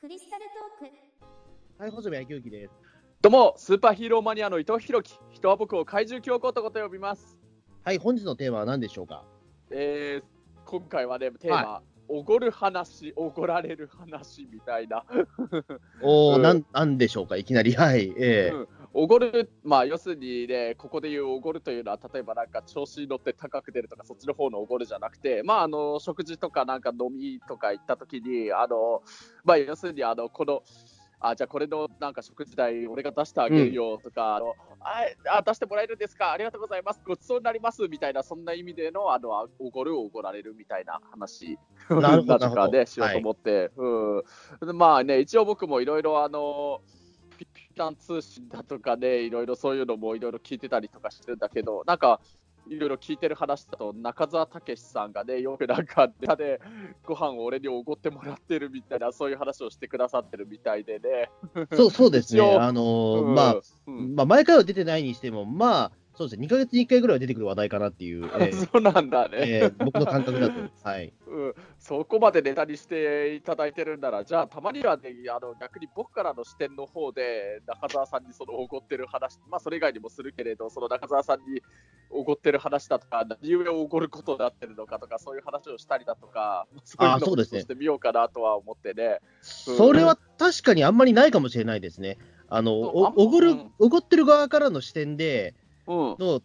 [0.00, 2.72] クリスタルトークはい、細部野球機です。
[3.20, 5.20] どうも、スーパーヒーローマニアの伊藤弘樹。
[5.30, 7.36] 人は僕を怪獣教皇とこと呼びます。
[7.84, 9.26] はい、本日のテーマは何でしょうか？
[9.70, 10.24] えー、
[10.64, 15.04] 今回はね、テーマ、おごる話、おごられる話みたいな。
[16.00, 17.36] おー、うんなん、なんでしょうか？
[17.36, 17.74] いきなり。
[17.74, 29.02] はい、ええうんおごる、まあ、要するにね、ここで言うおごるというのは、例えばなんか調子に乗って高く出るとか、そっちの方のおごるじゃなくて、まあ、あの、食事とかなんか飲みとか行った時に、あの、
[29.44, 30.62] まあ、要するに、あの、この、
[31.22, 36.32] あ、じゃあこれのなんか食事代俺が出してあげるよとか、あのああ出してもらえるんですか？
[36.32, 37.02] ありがとうございます。
[37.06, 41.58] ごちそうになりますみたいなそんな意味でのあのあおごるおごられるみたいな話
[41.90, 43.86] なと かねしようと思って、う
[44.20, 44.22] ん。
[44.66, 46.99] でまあね一応僕もいろいろあのピ
[47.80, 52.20] ピタン通信だとかねいろいろそういうのもいろいろ聞いてたりとかしてるんだけどなんか
[52.68, 56.60] いろいろ聞いてる話だと中澤武さんがねよくなんかネタで
[57.06, 61.30] ご飯を俺におごってもらってるみたいなそういう話をしてくださってるみたいでね。
[61.72, 62.42] そう、そうですね。
[62.42, 63.56] あのーうんまあ、
[63.86, 70.60] うんまあ、毎回は出てないにしても、まあ、そうですね、2ヶ月に1回ぐらいは出てくる話題かなっていう、 ええそうなんだね、ええ僕の感覚だと。
[70.86, 71.14] はい。
[71.26, 71.54] うん。
[71.78, 81.62] そこまでネタにしていただいてるんなら、じゃあ、たまにはね、あの逆に僕からの視点の方で、中澤さんにそのおごってる話、まあ、それ以外にもするけれど、その中澤さんに
[82.10, 89.20] おごってる話だとか、何故おごることになってるのかとか、そういう話をしたりだとか、そういうのをしてみようかなとは思ってね。
[89.40, 92.18] それは確かにあんまりないかもしれないですね。
[92.50, 95.69] あの、おおごるうん、おごってる側からの視点でうん。
[95.90, 96.40] の、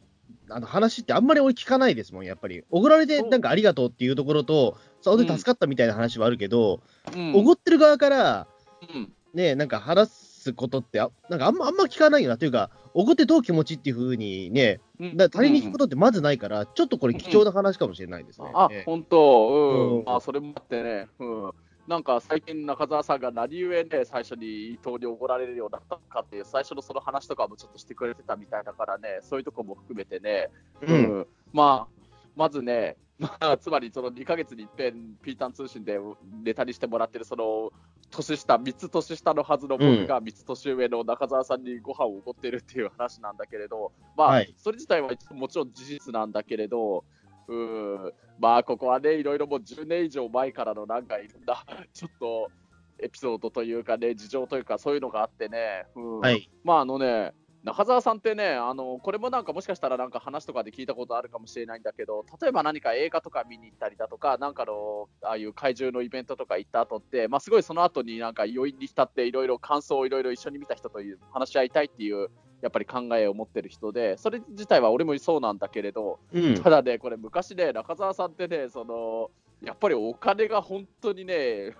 [0.49, 2.63] あの話ってあんまり俺聞かないですもん、やっぱり。
[2.69, 6.81] おごられてなんかありがとうっていうところと、それで助かったみたいな話はあるけど、
[7.15, 7.35] うん。
[7.35, 8.47] おごってる側から、
[8.93, 9.11] うん。
[9.33, 12.37] ね、なんか話すことってあ、なんかあんまあんま聞かないよな。
[12.37, 15.17] というか、おごってどう気持ちっていうふうにね、うん。
[15.17, 18.49] だ他人に聞くことってまずないから、ちょっとこれ貴重な話かもしれないですね。
[18.53, 20.05] あええ、本当、うん、うん。
[20.05, 21.52] まあ、それもあってね、うん、
[21.88, 30.50] なんか最近、中澤さんが何故ね、最初に伊藤におごられるようになったのかっていう、最初のその話とかもちょっとしてくれてたみたいだからね、そういうとこも含めてね、
[30.81, 31.27] うん。
[31.54, 35.99] まあ、まずね、まあ、つまりその2ヶ月に一遍、ピータン通信で
[36.43, 37.71] ネタにしてもらってる、その
[38.09, 44.54] 年下、3つ年下のはずの僕が3つ年上の中澤さんにご飯をおごってるっていう話なんだけれど、まあ、はい。
[44.58, 47.05] それ自体はもちろん事実なんだけれど、
[47.48, 51.64] うん、まあ、ここはね、いろいろもう10年以上前からのなんかいろんな、
[51.94, 52.52] ちょっと
[53.00, 56.20] エピソードというかね、事情というか、そういうのがあってね、うん。
[56.20, 56.50] はい。
[56.64, 57.33] まああのね、
[57.65, 72.30] 中澤さんってね、あのこれもなんかもしかしたらなんか話とかで聞いたことあるかもしれないんだけど、例えば何か映画とか見に行ったりだとか、なんかのああいう怪獣のイベントとか行った後って、まあ、すごいその後になんか余韻に浸って、いろいろ感想をいろいろ一緒に見た人という話し合いたいっていう、
[72.61, 76.61] やっぱり考えを持ってる人で、それ自体は俺もそうなんだけれど、うん。
[76.61, 79.32] ただね、これ昔ね、中澤さんってね、その
[79.64, 81.73] やっぱりお金が本当にね、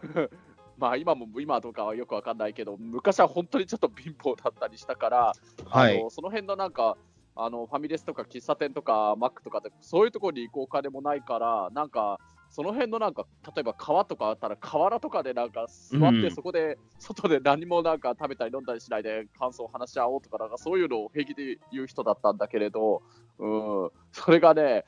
[0.78, 5.34] まあ今も今とかはよくわかんないけど、昔は本当にちょっと貧乏だったりしたから、
[5.66, 6.00] はい。
[6.00, 6.98] あのその辺のなんか、
[7.36, 12.20] あのファミレスとか喫茶店とかマックとかで、そういうところに行くお金もないから、なんか、
[12.50, 13.26] その辺のなんか、
[13.56, 23.02] 例えば川とかあったら、河原とかでなんか座って、うんそこで外で何もなんか食べたり飲んだりしないで感想を話し合おうとか、なんかそういうのを平気で言う人だったんだけれど、
[23.40, 24.86] うん、それがね、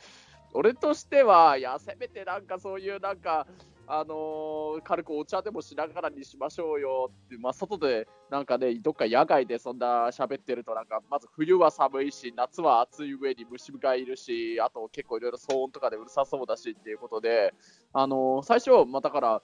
[0.54, 3.46] 俺としては、いや、せめてなんかそういうなんか、
[3.88, 17.54] あのー軽くお茶でもしながらにしましょうよって、まあ、外でなんかね、どっか野外でそんな喋ってると、なんかまず冬は寒いし、夏は暑い上に虫がいるし、あと結構いろいろ騒音とかでうるさそうだしっていうことで、
[17.94, 19.42] あのー最初、まあ、だから、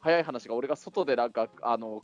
[0.00, 2.02] 早い話が俺が外でなんか、あの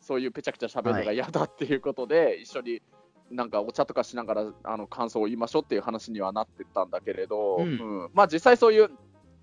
[0.00, 2.82] そういうぺちゃくちゃ喋るのが嫌だっていうことで、一緒に
[3.30, 7.64] なんかお茶とかしながらあの感想を言いましょうっていう話にはなってたんだけれど、うん。
[7.64, 7.66] う
[8.06, 8.10] ん。
[8.12, 8.90] まあ実際そういう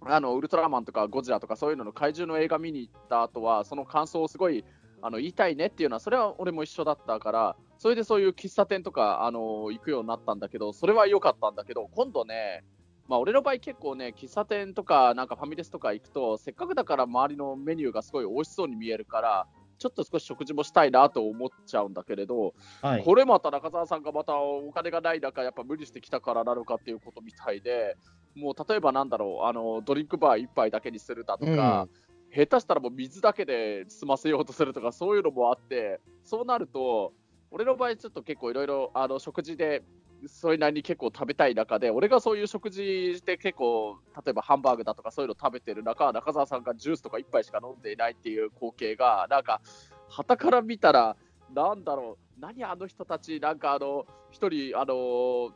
[0.04, 4.64] あのウルトラマンとかゴジラとかそういうのの怪獣の映画見に行った後はその感想をすごい
[5.02, 12.64] あの言いたいねっていうのはそれは俺も一緒だったからそれでそういう喫茶店とかあの行くようになったんだけどそれは良かったんだけど今度ね
[13.08, 19.48] まあ、俺の場合結構ね喫茶店とかなんかファミレスとか行くとせっかくだから周りのメニューがすごい美味しそうに見えるから
[19.82, 22.54] ちょっと少し食事もしたいなと思っちゃうんだけれど、
[22.84, 23.04] はい。
[23.04, 27.98] これまた中澤さんがまたお金がない中、やっぱ無理してきたからなのかっていうことみたいで、
[28.36, 31.88] もう例えばなんだろう、あのドリンクバー1杯だけにするだとか、
[32.34, 37.14] 下手したらもう水だけで済ませようとするとか、そういうのもあって、そうなると、
[37.52, 39.84] 俺の場合、ちょっと結構いろいろあの食事で、
[40.28, 49.62] それなりに結構食べたい中で、俺がそういう食事で結構、例えばハンバーグだとかそういうの食べてる中、中澤さんがジュースとか1杯しか飲んでいないっていう光景が、なんか、
[50.10, 51.18] 旗から見たら、
[51.54, 55.52] なんだろう、何あの人たち、なんかあの、一人、あの、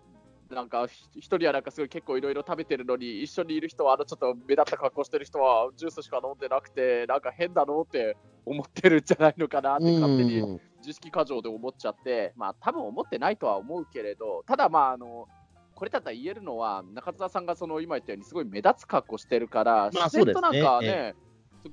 [0.56, 8.16] なんかひ一人はなんかすごい結構いろいろ食べてるのに、一緒にいる人はあのちょっと目立った格好してる人はジュースしか飲んでなくて、なんか変だろうって
[8.46, 15.28] 思ってるんじゃないのかなって勝手にうん自意識過剰で思っちゃって、まあ多分思ってないとは思うけれど、ただまああの、
[15.74, 21.16] これだったら言えるのは、中澤さんがその今言ったように、すごい目立つ格好してるから、まあ自然となんかね、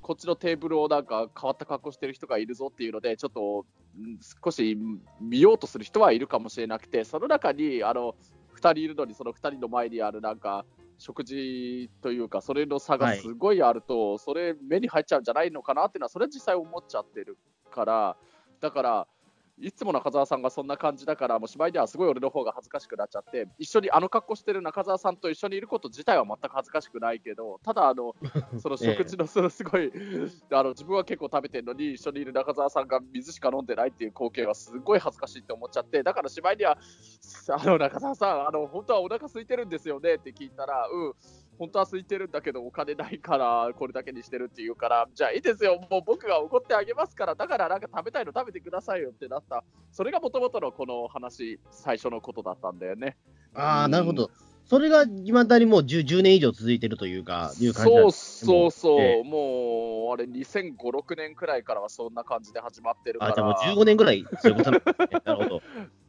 [0.00, 4.79] こっちのテーブルをなんか変わった格好してる人がいるぞっていうので、ちょっとうん少し
[5.20, 10.64] 見ようとする人はいるかもしれなくて、その中にあの2人いるのに、その2人の前にあるなんか、
[10.98, 17.36] 食事というか、それの差がすごいあると、それ、目に入っちゃうんじゃないのかなっていうのは、それは実際思っちゃってる
[17.70, 18.16] から、
[18.60, 19.08] だから、
[19.62, 28.14] いつも中澤さんがそんな感じだから、もう芝居ではすごい俺の方が恥ずかしくなっちゃって、一緒にあの格好してる中澤さんと一緒にいること自体は全く恥ずかしくないけど、ただ、あの
[28.58, 29.92] その食事のそのすごい、
[30.50, 36.76] あの自分は結構食べてるのに、一緒にいる中澤さんが水しか飲んでないっていう光景はすごい恥ずかしいって思っちゃって、だから芝居には、
[37.48, 41.14] あの中澤さん、あの本当はお腹空いてるんですよねって聞いたら、うん、
[41.58, 49.51] 本当は空いてるんだけど、お金ないから、これだけにしてるっていうから、じゃあいいですよ、もう僕がおごってあげますから、だからなんか食べたいの食べてくださいよってなった、
[49.90, 53.16] それがもともとのこの話、最初のことだったんだよね。
[53.54, 54.31] ああ、なるほど。
[54.64, 58.12] それがいまだにもう 10, 10年以上続いてるというか、いう感じそう。
[58.12, 59.22] そうそう、ええ。
[59.22, 65.20] もうあれ、2005、6年くらいからはそんな感じで始まってるから、あ、じゃあもう15年ぐらいそういうことなんですね。
[65.26, 65.56] なるほど。
[65.56, 65.62] まあ、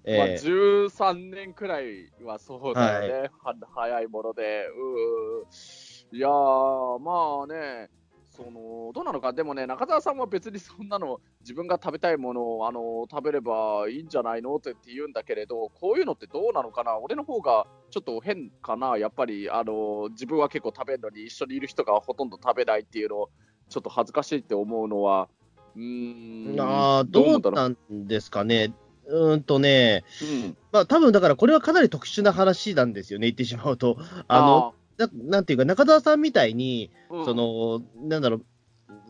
[0.06, 6.18] ええ13年くらいはそうだよね、は早いもので、うー。
[6.18, 7.90] いやー、まあね、
[8.36, 14.56] そのどうなのか、でもね、中澤さんは別にそんなの、自分が食べたいものをあの食べればいいんじゃないの？
[14.56, 23.30] って言うんだけれど、こういうのってどうなのかな、俺の方がちょっと変かな、やっぱりあの自分は結構食べるのに、一緒にいる人がほとんど食べないっていうの、
[23.70, 25.30] ちょっと恥ずかしいって思うのは、
[25.76, 27.78] うーん、あーどうなん
[28.08, 28.74] ですかね？
[29.06, 33.98] うーんとね、うん、まあ多分だからこれはかなり特殊な話なんですよね、言ってしまうと。
[34.28, 37.26] あの、ななんていうか、中澤さんみたいに、うん。
[37.26, 38.46] その、なんだろう、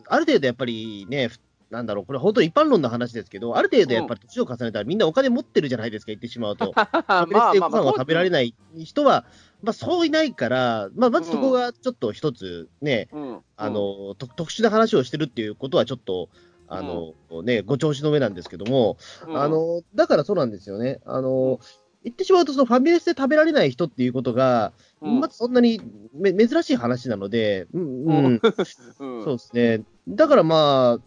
[0.06, 1.38] ある程度やっぱりね、ふ
[1.74, 6.72] なんだろう、これ本当一般論の話ですけど、ある程度やっぱり年を重ねたらみんなお金持ってるじゃないですか、言ってしまうと。
[6.74, 9.24] まあまあまあまあ、ご飯を食べられない人は、
[9.62, 16.28] まあそういないから、まあまずそこがちょっと一つね、うん、あの、と特殊な話をしてるっていうことはちょっと、
[16.68, 18.96] あの、ね、ご調子の上なんですけども、
[19.26, 21.00] うん、あの、だからそうなんですよね。
[21.04, 21.60] あの、
[22.04, 25.80] 言ってしまうと、そのファミレスで食べられない人っていうことが、うん、まずそんなに
[26.14, 28.40] め珍しい話なので、うん、うん、うん
[29.24, 29.82] そうですね。
[30.06, 31.02] だからまあ、う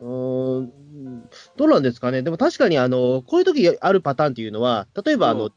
[0.00, 2.22] ーん、どうなんですかね。
[2.22, 5.52] でも確かに、あの、こういう時あるパターンっていうのは、例えば、あの、うん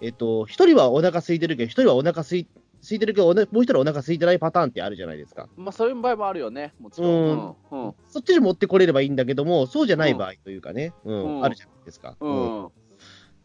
[0.00, 2.46] えっと、一人はお腹空いてるけど、一人はお腹空い
[2.80, 5.48] 空いてるけど、もう一人はお腹空いてないパターンってあるじゃないですか。
[5.56, 7.56] まあそういう場合もあるよね、もちろん。
[7.70, 7.94] うんうん。
[8.06, 12.16] そっちに持ってこれればいいんだけども、そうじゃない場合というかね、うん、うんあるじゃないですか。
[12.20, 12.68] ううんん。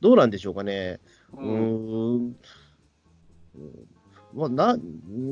[0.04, 1.00] どうなんでしょうかね。
[1.34, 2.36] ううん。
[4.36, 4.78] まあ、な、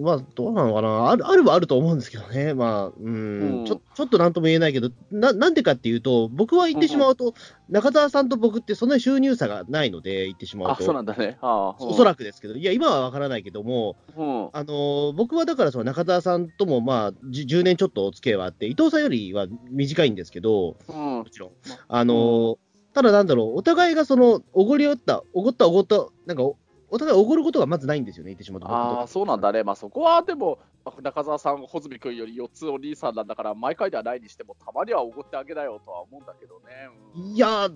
[0.04, 1.10] まあ、どうなのかな。
[1.10, 2.54] ある、あるはあると思うんですけどね。
[2.54, 7.34] まあ、うん、うんちょ、ちょっとなんとも言えないけど、な、なんでかっていうと、僕は言ってしまうと、
[7.68, 10.84] 中澤さんと僕ってそんなに収入差がないので、言ってしまうあ、と。
[10.84, 11.38] そうなんだね。
[11.42, 11.84] ああ。
[11.84, 12.20] おそらく。
[12.20, 14.50] くですけど、いや、今はわからないけども、うん。
[14.54, 21.26] あのー僕はだからその中澤さんとも、まあ、じゅ 10, 年ちょっとお付き合いはあって、伊藤さんよりは短いんですけど、うんも。
[21.30, 21.52] ちろん。
[21.90, 22.58] あのー
[22.94, 26.58] ただなんだろう、お互いがその、おごり合った、おごった、おごった、なんかお、
[26.90, 28.68] お互いおごることがまずないんですよね、言ってしまうと。
[28.70, 29.64] ああ、そうなんだね。
[29.64, 30.60] まあそこはでも、
[31.02, 36.66] 中澤さん、穂積君より4つお兄さんなんだから、毎回ではないにしても、たまにはおごってあげなよとは思うんだけどね。
[37.16, 37.70] うんいや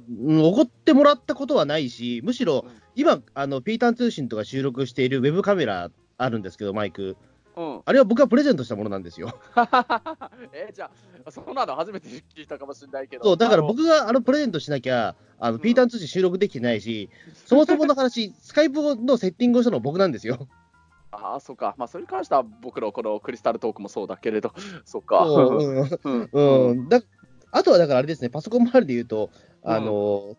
[0.43, 7.15] おごってもらったことはないし、むしろうん、今、あの、ピータン通信とか収録しているウェブカメラあるんですけど、マイク。
[7.55, 7.81] うん。
[7.85, 9.39] あれは僕がプレゼントしたものなんですよ。
[10.53, 10.89] えじゃ
[11.25, 13.23] あ、そうなの初めて聞いたかもしれないけど。
[13.23, 17.09] そう、だから僕があのプレゼントしなきゃ、あの、んピータン通信収録できてないし、
[17.45, 20.47] そもそもの話、 スカイプのセッティングをしたのは僕なんですよ。
[21.11, 21.75] ああ、そうか。
[21.77, 24.53] まあ、それに関しては僕のこのクリスタルトークもそうだけれど、
[24.85, 25.25] そうか。
[25.25, 25.63] そう
[26.03, 27.01] うんうんうん、だ
[27.51, 29.29] あとはだからあれですね、パソコン周りで言うと、
[29.63, 30.35] あの、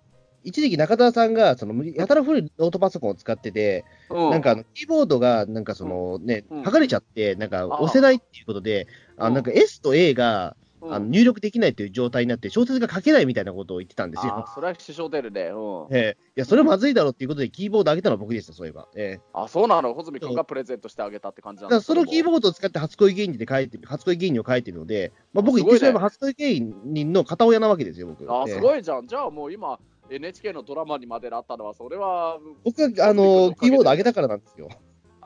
[0.47, 4.31] 一時期中澤さんが、その、やたら古いノートパソコンを使ってて、うん。
[4.31, 6.63] なんかあの、キーボードが、なんかそのね、うん。
[6.63, 8.87] 剥がれちゃって、なんかあ押せないっていうことで、
[9.19, 9.35] あうん。
[9.35, 10.95] なんか S と A が、うん。
[10.95, 14.35] あの入力できないという状態になって、小説が書けないみたいなことを言ってたんですよ。
[14.37, 14.53] あ。
[14.55, 15.47] それは支障出るね。
[15.47, 16.17] うん、ええ。
[16.37, 18.87] いや、それはまずいだろうっていうことで、キーボード上げたのは僕でした、そういえば。
[18.95, 19.21] ええ。
[19.33, 19.95] あ、そうなの？
[19.95, 25.79] 穂積君がプレゼントしてあげたって感じなのだそのキーーボードを使って初恋芸人で書いて、初恋芸人を書いてるので、まあ、僕すごいね。
[25.79, 28.31] 言ってしまえば初恋芸人の片親なわけですよ、僕。
[28.31, 28.55] あ、ええ。
[28.55, 29.07] すごいじゃん。
[29.07, 34.69] じゃあもう今、NHK のドラマにまでなったのは、それは、僕が、あの、キーボード上げたからなんですよ。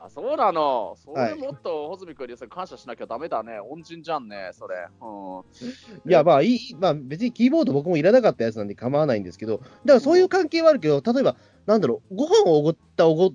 [0.03, 0.95] あ、そうなの？
[0.97, 3.59] そはいれもっと穂積君に感謝しなきゃダメだね。
[3.59, 4.87] 恩人じゃんね、それ。
[4.99, 6.09] うん。
[6.09, 11.35] いや、まあいい、まあ別にキーボード僕もいらなかったやつなんで構わないんですけど、だからそういう関係はあるけど、例えば、
[11.67, 13.31] なんだろう、ご飯をおごったおご、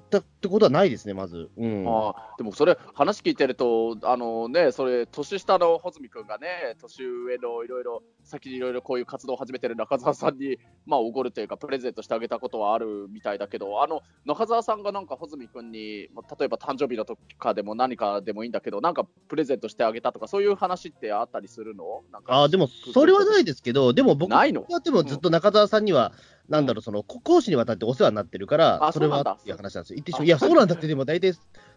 [0.00, 1.50] たってことはないですね、まず。
[1.56, 22.02] うん、ああでもそれ、話聞いてると、あのね、それ、年下の穂積君がね、年上のいろいろ、先にいろいろこういう活動を始めてる中澤さんに、まあ、おごるというか、プレゼントしてあげたことはあるみたいだけど、あの中澤さんがなんか穂積君に、まあ例えば誕生日のとかでも何かでもいいんだけど、なんかプレゼントしてあげたとか、そういう話ってあったりするの？
[22.26, 24.44] あでも、それはないですけど、でも僕は
[24.80, 26.12] でもずっと中澤さんには、
[26.48, 29.96] なんだろう、そのこ講師にわたってお世話になってるから、あそれはっていう話なんですよ。
[29.96, 30.26] 言ってしあまう。
[30.26, 31.32] いや、そうなんだって、でも大体、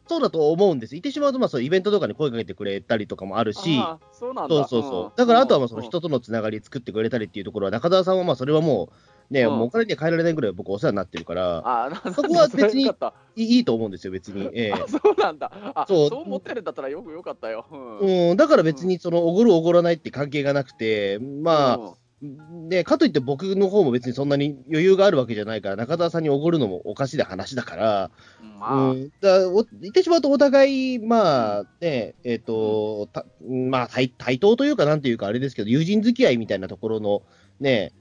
[0.07, 0.91] そうだと思うんです。
[0.91, 3.79] 言ってしまうと、まあ、そうイベントとかに声かけてくれたりとかもあるし、
[4.11, 4.67] そうなんだ。
[4.67, 5.17] そうそう。
[5.17, 5.85] だから、あとはまあそのうん。
[5.87, 8.89] 人とのつながり作ってくれたりっていうところは、中澤さんはまあそれはも
[9.29, 9.57] う、ね、うん。
[9.57, 12.89] もうお金には変えられないぐらい僕お世話になってるから、あな そこは別に
[13.35, 14.49] いいと思うんですよ、別に。
[14.53, 14.83] ええ。
[14.87, 15.51] そうなんだ。
[15.75, 17.65] あそそうう思ってるんだったらよくよかったよ。
[17.71, 18.29] うん。
[18.29, 28.11] うん、だから別にそのおごるおごらないって関係がなくて、まあ、うんね、かといって僕の方も別にそんなに余裕があるわけじゃないから、中澤さんにおごるのもおかしい話だから、
[28.59, 37.21] まあ、うん、だお言ってしまうとお互い、まあね、えっ、と、たまあ対、対等というか、なんていうかあれですけど、友人付き合いみたいなところの、
[37.59, 37.93] ね、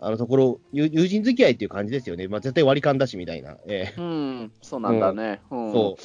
[0.00, 2.26] あのところ、友友人付き合いっていう感じですよね。
[2.26, 3.58] まあ絶対割り勘だしみたいな。
[3.66, 5.42] えうん、そうなんだね。
[5.50, 5.96] うんそ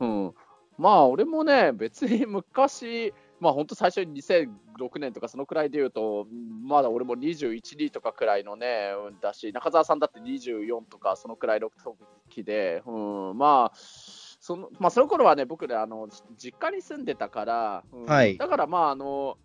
[0.00, 0.04] う。
[0.04, 0.34] うん、
[0.78, 6.28] まあ、俺もね、別に昔、まあ、本当最初に2006年とかそのくらいで言うと、
[6.62, 11.68] まだ俺も21、2とかくらいのね、うんだし、中澤さんだって24とか、そのくらいの
[12.28, 16.08] 時で、うん、まあ、そのまあ、その頃はね、僕ね、あの
[16.38, 18.36] 実家に住んでたから、うんはい。
[18.36, 19.36] だからまあ、あの、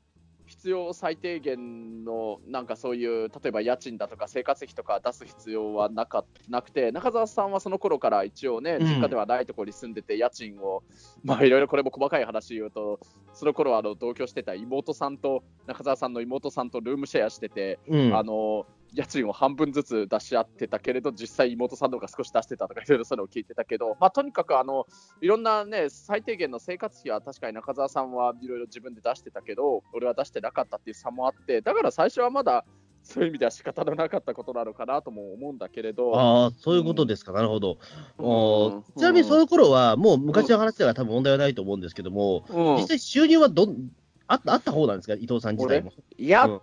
[0.68, 10.84] 必要最低限のなんかそういう例えば家賃だとか生活費とか出す必要はなかなくて中澤さんはその頃から一応ねうん実家ではないところに住んでて家賃を、
[11.24, 13.00] まあいろいろこれも細かい話言うと
[13.34, 18.18] その頃はあの同居してた妹さんと中澤さんの妹さんとルームシェアしてて、うん。
[18.18, 24.88] あの家賃を半分ずつ出し合ってたけれど実際妹さんの方が少し出してたとかいろいろそういうのを聞いてたけど、まあ、とにかくあの
[25.22, 32.66] いろんなね最低限の生活費は確かに中澤さんはいろいろ自分で出してたけど俺は出してなかったっていう差もあってだから最初はまだ
[33.04, 36.14] そういう意味では仕方のなかったことなのかなとも思うんだけれど。
[36.20, 37.78] ああ、そういうことですか、なるほど。
[38.18, 43.92] おうんちなみにその頃は、もう昔の話だから多分問題はないと思うんですけども、うん実際収入はどん
[44.28, 45.94] あったあった方なんですか、伊藤さん自体も。
[46.18, 46.62] いや、うん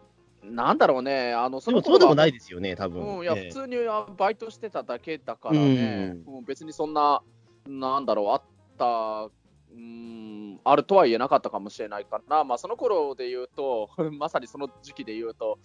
[0.51, 3.19] なんだろうね、あのそでのそうでもないですよね、多分。
[3.19, 3.49] うん、いや、ええ。
[3.49, 6.45] 普通にあバイトしてただけだからね、うん。
[6.45, 7.23] 別にそんな、
[7.67, 8.43] なんだろう、あっ
[8.79, 9.31] た、
[9.75, 15.59] うん、あるとは言えなかったかもしれないかな、まあ、その頃で言うと、 まさにその時期で言うと、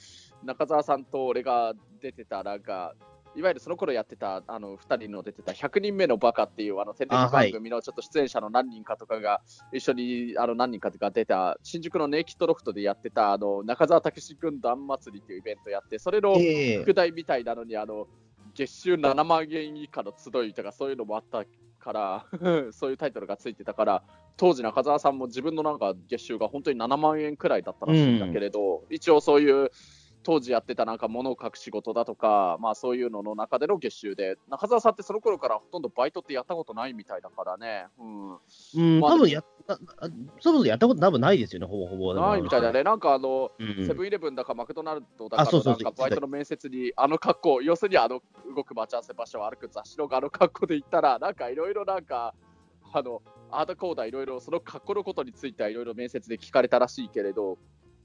[0.43, 2.95] 中澤さんと俺が出てた、なんか、
[3.35, 16.81] いわゆるその頃やってた、あの2人の出てた100人目のバカっていうあのテレビ番組のちょっと出演者の何人かとかが一緒にあの何人かが出た新宿のネイキッドロフトでやってたあの中澤武史軍団祭りっていうイベントやって、それのええ。
[16.81, 18.07] 副題みたいなのにあの
[18.53, 21.45] 月収7万円以下の集いとかそういうのもあった
[21.79, 22.25] から
[22.71, 24.03] そういうタイトルがついてたから
[24.37, 29.71] 当時中澤さんも自分のなんか月収が本当に7万円くらいだったらしいんだけれど、一応そういう
[30.29, 39.79] 当時やってたなんか物を書く仕事だとか、まあそういうのの中での月収で、中澤さんってその頃からほとんどバイトってやったことないみたいだからね、うん、うん、まあ多分やった、あ
[40.39, 42.13] そもそもやったこと多分ないですよね、ほぼほぼ。
[42.13, 43.87] ないみたいだね、なんかあの、うん。
[43.87, 45.45] セブンイレブンだかマクドナルドだか
[45.97, 48.21] バイトの面接にあの格好、要するにあの
[48.55, 52.35] 動く待ち合わせ場所を歩く雑誌のあの格好で行ったら、なんかいろいろなんか、
[52.93, 57.57] あの、あーだこーだいろいろその格好のことについてはいろいろ面接で聞かれたらしいけれど、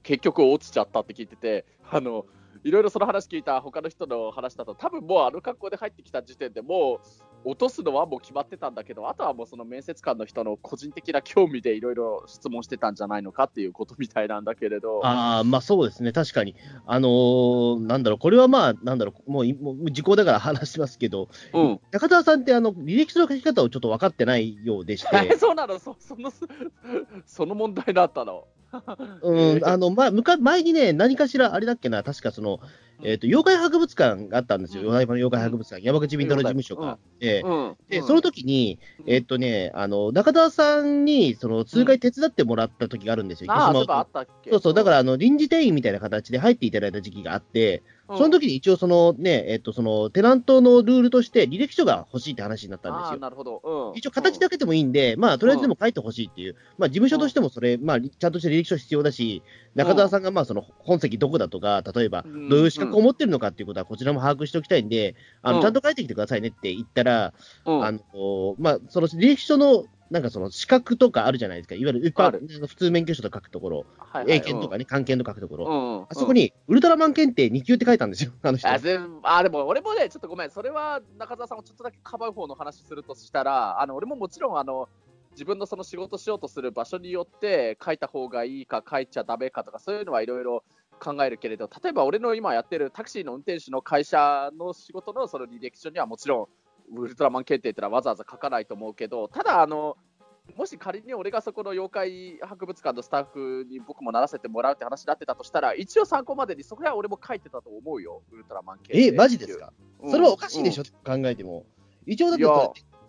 [0.05, 2.25] 結局落ちちゃったって聞いてて、あの、
[2.63, 6.99] いろいろその話聞いた他の人の話だと、多分もうあの格好で入ってきた時点でも
[7.45, 15.05] う落とすのはもう決まってたんだけど、あとはもうその面接官の人の個人的な興味でいろいろ質問してたんじゃないのかっていうことみたいなんだけれど。
[15.05, 16.55] ああ、まあそうですね、確かに。
[16.85, 21.79] あのーなんだろう、これはまあ、なんだろう、もういもう時効だから話しますけど、うん。
[21.91, 25.77] 中澤さんってあの履歴書の書き方をちょっと分かってないようでして、 そうなの？
[25.79, 26.31] そその
[27.25, 28.45] その問題だったの？
[29.21, 32.59] うん、あの、ま、むか前にね、何かしら、あれだっけな、確かその、
[33.03, 34.89] えっ、と、妖怪博物館があったんですよ、うん。
[34.89, 38.07] お台場の妖怪博物館、山口敏太郎事務所があって、うん、で、うん。
[38.07, 53.19] その時に、えっ、とね、あの、中澤さんに、その、通会手伝ってもらった時があるんですよ、ああ、そうそうそう、だから、あの、臨時店員みたいな形で入っていただいた時期があって、うんその時に一応そのね、えっと、その、テナントのルールとして履歴書が欲しいって話になったんですよ。
[53.19, 53.61] なるほど。
[53.91, 59.41] うん、一応形だけでもいいんで、まあ、とりあえずでも書いてほしいっていう、まあ、事務所としてもそれ、まあ、ちゃんとした履歴書必要だし、
[59.73, 62.49] 中澤さんがまあ、その、本籍どこだとか、例えば、うん。
[62.49, 65.61] どういう資格を持ってるのかっていうことは、こちらも把握しておきたいんで、あの、うん。
[65.63, 67.33] ちゃんと書いてきてくださいねって言ったら、
[67.65, 67.85] うん。
[67.85, 68.01] あの、
[68.59, 71.75] まあ、その履歴書のなんかその資格とかあるじゃないですか。
[71.75, 72.31] いわゆる一般
[72.67, 75.65] 普通免許証と書くところ、はいはい英検とかね、漢検と書くところ。
[75.65, 75.97] うん。
[75.99, 78.69] うんあそこに、ウルトラマン検定2級って書いたんですよ、 あの人。
[78.69, 78.77] あ
[79.43, 84.87] でも俺もね、ちょっとごめん、それは中澤さんをちょっとだけかばう方の話するとしたら、あの俺ももちろんあの
[85.31, 90.63] 自分のその仕事しようとする場所によって書いた方がいいか、書いちゃダメかとか、そういうのはいろいろ
[90.99, 96.47] 考えるけれど、例えば俺の今やってるタクシーの運転手の会社の仕事のその履歴書にはもちろん、
[96.93, 99.97] ウルトラマン検定ってのはわざわざ書かないと思うけど、ただ、あの
[100.55, 109.07] もし仮に俺がそこの妖怪博物館のスタッフに僕もならせてもらうって話になってたとしたら、一応参考までにそこは俺も書いてたと思うよ、ウルトラマン検定。
[109.07, 111.65] え、マジですか、うんそれはおかしいでしょ、考えても。
[112.05, 112.43] 一応だって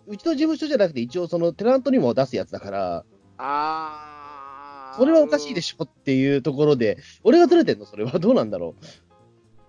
[0.07, 3.05] うちの事務所じゃなくて、一応そのテナントにも出すやつだから、
[3.37, 7.85] あーそれはおかしいでしょっていうところで、俺がずれてんの？
[7.85, 8.83] それはどうなんだろう？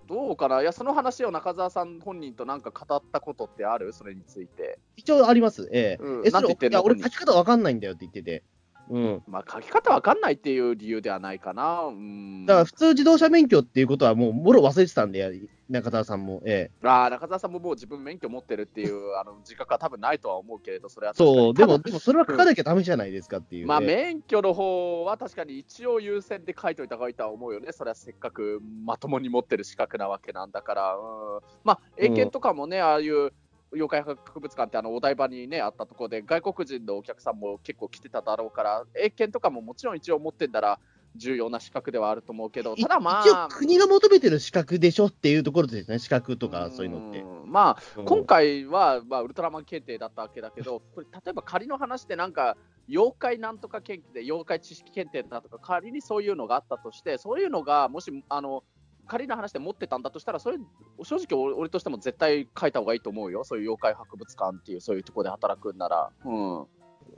[0.09, 0.61] どうかな？
[0.61, 3.93] いや、その話を中澤さん本人となんか語ったことってある？
[3.93, 4.79] それについて。
[4.97, 5.69] 一応あります。
[5.71, 6.03] ええ。
[6.03, 6.79] うんえ、なんて言ってんの？
[6.79, 8.43] いや、俺書き方わかんないんだよって言ってて。
[8.89, 9.23] うん。
[9.27, 11.83] まあ、書き方わかんないっていう理由ではないかな。
[11.83, 12.45] うん。
[12.45, 16.41] だから普通自動車免許っていうことはもう、もろ忘れてたんで、中澤さんも。
[16.45, 16.87] ええ。
[16.87, 23.67] あー中澤さんももう自分免許持ってるっていう あの自覚は多分ないとは思うけれど、それはそう、でも、 でもそれは書かなきゃダメじゃないですかっていう。
[23.67, 27.71] まあ、ええ免許の方は確かに一応優先で書いといた方がいいとは思うよね。
[27.71, 30.95] それはせっかくまともに持ってる資格なわけなんだから。
[30.95, 33.31] うん、まあ、英検とかもね、ああいう
[33.73, 40.79] 妖怪博物館ってあのお台場にね、あったところで、外国人のお客さんも結構来てただろうから、英検とかももちろん一応持ってんだら、
[41.15, 47.21] 重要な資格ではあると思うけど、ただまあ、国が求めてる資格でしょっていうところですね、資格とかそういうのって。
[47.21, 52.57] んまあ、うん今回は、まあ、ウルトラマン検定だったわけだけど、 これ例えば仮の話でなんか、
[52.87, 58.63] 妖怪なんとか検定で妖怪知識検定だとか、仮にそういうのがあったとして、そういうのがもし、あの
[59.09, 60.57] 仮の話で持ってたんだとしたら、それ、
[61.03, 66.09] 正直俺、俺としても絶対書いた方がいいと思うよ、そういう妖怪博物館っていう、そういうところで働くんなら。
[66.23, 66.61] うん。
[66.61, 66.67] う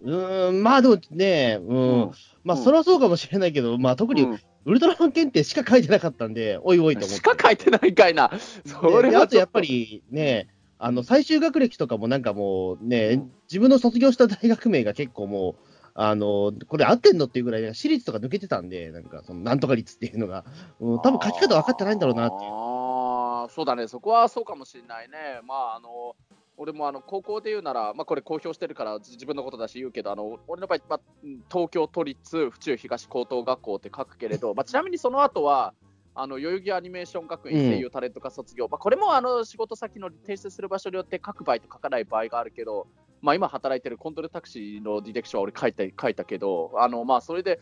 [0.03, 2.11] ーん、まあでもね、うん、
[2.43, 7.15] まあそれはそうかもしれないけど、まあ特にうんウルトラマン検定しか書いてなかったんで、おいおいと思って。
[7.15, 8.31] しか書いてないかいな、
[8.65, 13.31] それあとやっぱりね、あの最終学歴とかもなんかもうね、うん。
[13.49, 20.45] 自分の卒業した大学名が結構もう、あのこれ合ってんのっていうぐらい、私立とか抜けてたんで、なんかそのなんとか率っていうのが、
[20.79, 22.35] うん、多分書き方分かってないんだろうなって。
[22.39, 25.41] あーそうだね、そこはそうかもしれないね。
[25.47, 26.15] まあ、あの、
[26.57, 35.73] 俺もあの高校で言うなら、まあ、これ公表してるから自自分のことだし言うけど、あの俺の場合、まあ、うん東京都立府中東高等学校って書くけれど、まあ、ちなみにその後は、
[36.13, 42.87] あの代々木アニメーション学院声優タレント科卒業、まあ、これもあの仕事先の提出する場所によって書く場合と書かない場合があるけど、
[43.21, 47.59] まあ、今働いてるコントロールタクシーのディレクションは俺書いた書いたけど、あのまあそれで、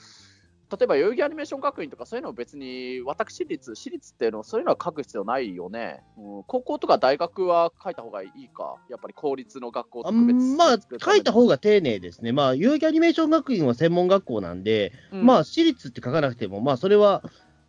[0.71, 12.31] 例えば代々木アニメーション学院とかそういうのを別に私立、私立っていうのそういうのは書く必要ないよね、うん、高校とか大学は書いた方がいいか、やっぱり公立の学校あ特別んまあ、書いた方が、が丁寧ですね。
[12.31, 15.25] まあ、代々木アニメーション学院は専門学校なんで、うん。
[15.25, 17.23] まあ、私立って書かなくても、まあ、それは、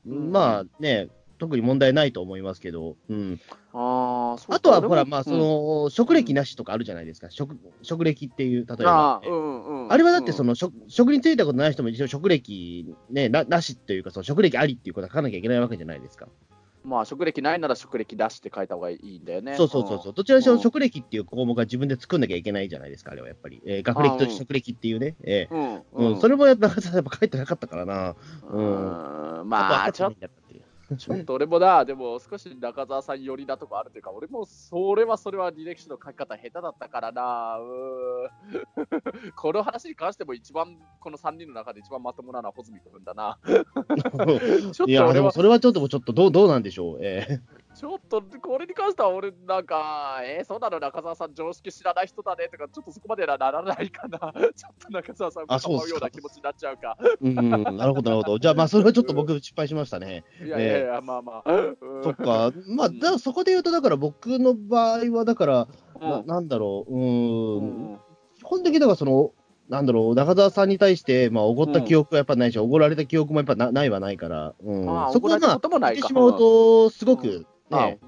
[0.06, 0.30] うん。
[0.30, 3.40] まあね、特に問題ないと思いますけど、うん。
[3.72, 3.78] あ
[4.48, 5.38] あとは、ほら、まあ、そうん
[5.84, 7.30] の、職歴なしとかあるじゃないですか。
[7.30, 16.28] 職、職歴っていう、例えばあ,、うんうん、あれはだって、その、の、職、職に就いたことない人も一応職歴、ね、な、なしというか、その職歴ありっていうことは書かなきゃいけないわけじゃないですか。
[16.82, 19.54] まあ、職歴ないなら職歴出して書いた方がいいんだよね。
[19.54, 20.12] そうそうそうそう。
[20.14, 23.60] どちらにしろうん職歴っていう項目は自分で作んなきゃいけないじゃないですか、あれはやっぱり。
[23.66, 25.14] えー学歴と職歴っていうね。
[25.22, 28.16] えーうん、うん、うん、それもやっぱ、 やっぱ書いてなかったからな。
[28.50, 28.62] う
[29.44, 30.40] ん、まあ、ちょっとと。
[30.96, 37.58] ちょっと俺もな、でも少し中澤さん寄りだとかあるというか、俺もそれはそれは履歴書の書き方下手だったからな、
[39.36, 43.38] この話に関しても一番、この3人の中で一番まともなのは穂積君だな。
[44.86, 46.98] いや、でも、それはちょっと、ちょっとどう、どうなんでしょう。
[47.00, 47.40] え
[47.80, 54.18] ちょっとこれに関しては俺なんか、えー、そうなの中澤さん常識知らない人だねとか、ちょっとそこまではならないかな。
[54.54, 56.98] ちょっと中澤さんをあそうような気持ちになっちゃうか。
[57.00, 58.38] ーうん、なるほど、なるほど。
[58.38, 60.24] じゃあ、まあ、それはちょっと僕、失敗しましたね。
[60.44, 61.50] いやいやいや、まあまあ。
[61.50, 62.52] うんそっか。
[62.68, 68.00] まあ、だそこで言うと、だから僕の場合は、だから、ななんだろう、うーん、うん
[68.36, 69.32] 基本的にだからその、
[69.70, 75.94] なんだろう、中澤さんに対して、まあ、おごった記憶はやっぱないし、おごられた記憶もやっぱなないはないから、うんまあ、そこはまあ怒られたこ、ともないか。
[75.94, 77.98] 言ってしまうと、すごくあね、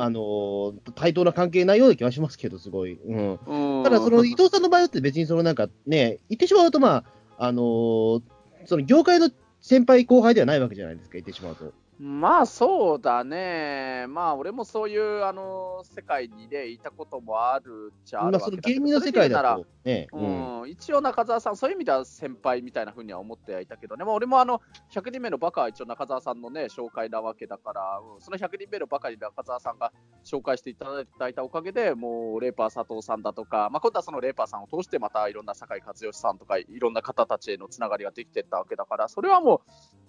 [0.00, 2.94] あのー対等な関係ないような気はしますけど、すごい。
[2.94, 7.04] うんうんただ、その伊藤さんの場合って別にそのなんかね、言ってしまうと、ま
[7.38, 8.22] あ、あのー
[8.64, 9.28] その業界の
[9.60, 11.72] 先輩後輩ではないわけじゃないですか、言ってしまうと。
[12.04, 24.60] まあそうだね、まあ俺もそういうあの世界にね、いたこともあるっちゃあるまあ、その芸人の世界だとね、うん、一応中澤さん、そういう意味では先輩みたいなふうには思ってはいたけどね、まあ、俺もあの
[24.92, 29.92] 100人目のバカは一応中澤さんのね、紹介なわけだから、うんその100人目のバカに中澤さんが
[30.24, 30.86] 紹介していた
[31.20, 39.62] だいたおかげで、もうレーパー佐藤さんだとか、まあ、今度はそのレーパーさんを通してまたいろんな酒井和義さんとか、いろんな方たちへのつながりができていったわけだから、それはも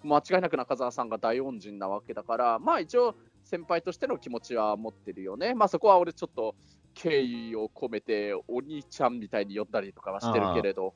[0.04, 5.54] う間違いなく中澤さんが大恩人なわけだから、まあ一応、先輩としての気持ちは持ってるよね。
[5.54, 6.56] まあそこは俺ちょっと
[6.94, 10.94] 敬意を込めてお兄ちゃんみたいに呼んだりとかはしてるけれど。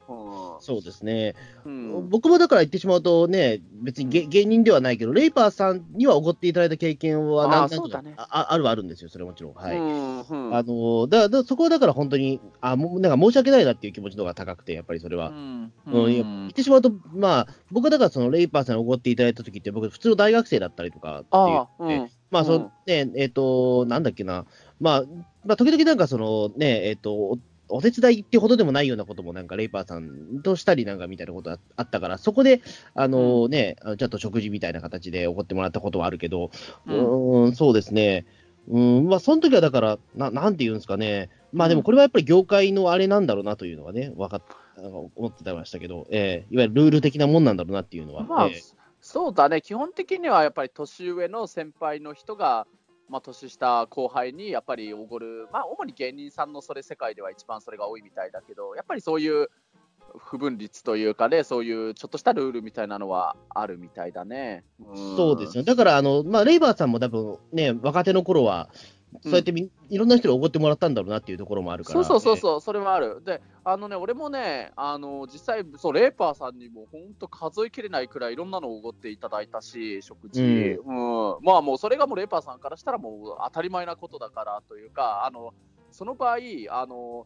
[0.59, 9.53] そうですね、うんうん僕もだから言ってしまうとね、別に芸芸人ではないけど、レイパーさんにはおごっていただいた経験はあーなんなんそうだねあああるはあるんですよ、それはもちろん。
[9.53, 9.77] はい。
[9.77, 15.29] うんうんあのだだそこはだから本当に、あもうなんか申し訳ないなっていう気持ちの方が高くて、やっぱりそれは。
[15.29, 22.09] うん言ってしまうと、まあ、僕はだからそのレイパーさんにおごっていただいた時って、僕、普通の大学生だったりとかっていうああ、うん。
[22.29, 24.45] まあ、そうんのね、えっ、と、なんだっけな、
[24.79, 25.03] まあ、
[25.45, 27.37] まあ、時々なんかそのね、えっ、と、お
[27.69, 32.61] お手伝いってほどでもないようなこともなんかレイパーさんとしたりなんかみたいなことああったから、そこで、
[32.93, 36.51] あのね、ちょっと食事みたいな形でおごってもらったことはあるけど、
[36.85, 38.25] ううんーん、そうですね。
[38.69, 41.29] うん、まあ、その時はだから、ななんて言うんですかね。
[41.53, 44.41] まあでもこれはやっぱり業界のあれなんだろうなというのはね、分かっ
[45.15, 48.23] 思ってましたけど、えーいわゆるルール的なもんなんだろうなっていうのは。
[48.23, 52.67] まあえーそうだね、基本的にはやっぱり年上の先輩の人が、
[53.09, 59.49] まあ、年下後輩にやっぱりおごる、まあ、主に芸人さんのそれ世界では一番それが多いみたいだけど、やっぱりそういう
[60.17, 64.63] 不分率というかね、そういうちょっとしたルールみたいなのはあるみたいだね。
[64.81, 65.63] んそうですよ。
[65.63, 68.69] だから、あの、まあ、レイバーさんも多分ね、若手の頃は、
[69.23, 72.03] そうやってみ、いろんな人におごってもらったんだろうなっていうところもあるから。
[72.03, 72.37] そうそうそうう。
[72.37, 73.21] そう、それはある。
[73.23, 80.41] で、あのね、俺もね、あの実際、そう、レーパーさんにも本当数えきれないくらいいろんなのをおごっていただいたし、食事。
[80.41, 81.37] ううん。
[81.41, 85.53] まあもうそれがもうレーパーさんからしたらもう当たり前なことだからというか、あの、
[85.91, 86.37] その場合、
[86.69, 87.25] あの、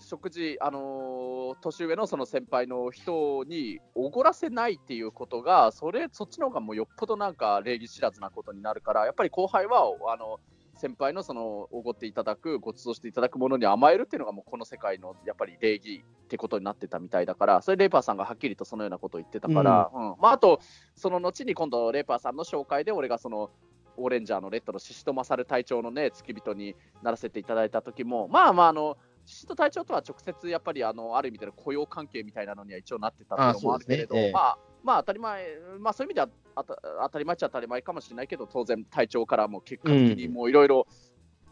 [0.00, 10.38] 食事、あの年上のその先輩の人におごらせないっていうことが、それ、そっちの方がもうよっぽどなんか礼儀知らずなことになるから、やっぱり後輩は、あの、
[10.78, 20.02] 先輩のそのおごっていただく、ご馳走していただくものに甘えるっていうのが、もうこの世界のやっぱり礼儀ってことになってたみたいだから、それレーパーさんがはっきりとそのようなことを言ってたから、うん。
[20.20, 20.60] まあ、あと、
[20.94, 23.50] その後に今度、レーパーさんの紹介で、俺がその、
[23.96, 28.96] オーレンジャーのレッドのシシトマサル隊長のね、付き人にならせていただいた時も、まあまあ、あの、
[29.28, 35.46] シシト隊長とは直接やっぱりあのある意味での雇用関係みたいなのには一応なってたっていうのもあるけれど、ねええまあ、まあ当たり前、
[35.78, 40.86] まあそういう意味では当たり前っちゃ当たり前かもしれないけど、当然隊長からも結果的にもういろいろ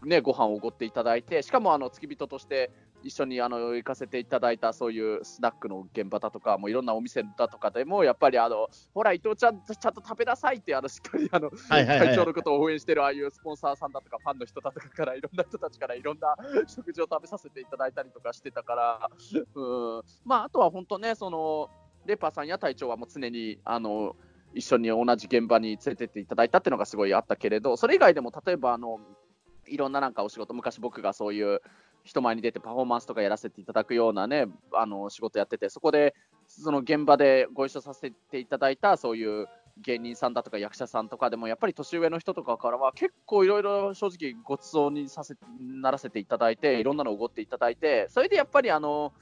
[0.04, 2.70] ね、ご飯をおごっていただいて、しかもあの付き人として
[3.02, 12.08] 一緒にあの行かせていただいたそういうスナックの現場だとか、もういろんなお店だとかでも、やっぱりあの、ほら、伊藤ちゃん、ちゃんと食べなさいって、あのしっかりあの、はいはいはい。
[12.08, 16.36] 会長のことを応援してるああいうスポンサーさんだとか、ファンの人だとかから、いろんな人たちからいろんな
[16.66, 19.10] 食事を食べさせていただいたりとかしてたから、
[19.54, 20.02] うん。
[20.24, 21.70] まあ、あとは本当ね、その
[22.06, 24.16] レパーさんや隊長はもう常にあの
[24.54, 29.00] 一緒に同じ現場に連れてっていただいたっていうのがすごいあったけれど、それ以外でも例えばあの
[29.66, 31.60] いろんななんかお仕事、昔僕がそういう
[32.04, 36.14] 人前に出てパフォーマンスとかやらせていただくようなね、あの仕事やってて、そこで
[36.46, 39.46] その現場でご一緒させていただいたそういう
[39.78, 49.12] 芸人さんだとか役者さんとかでもやっぱり年上の人とかからは結構いろいろ正直ごちそうにさせならせていただいていろんなのをおごっていただいてそれでやっぱりあの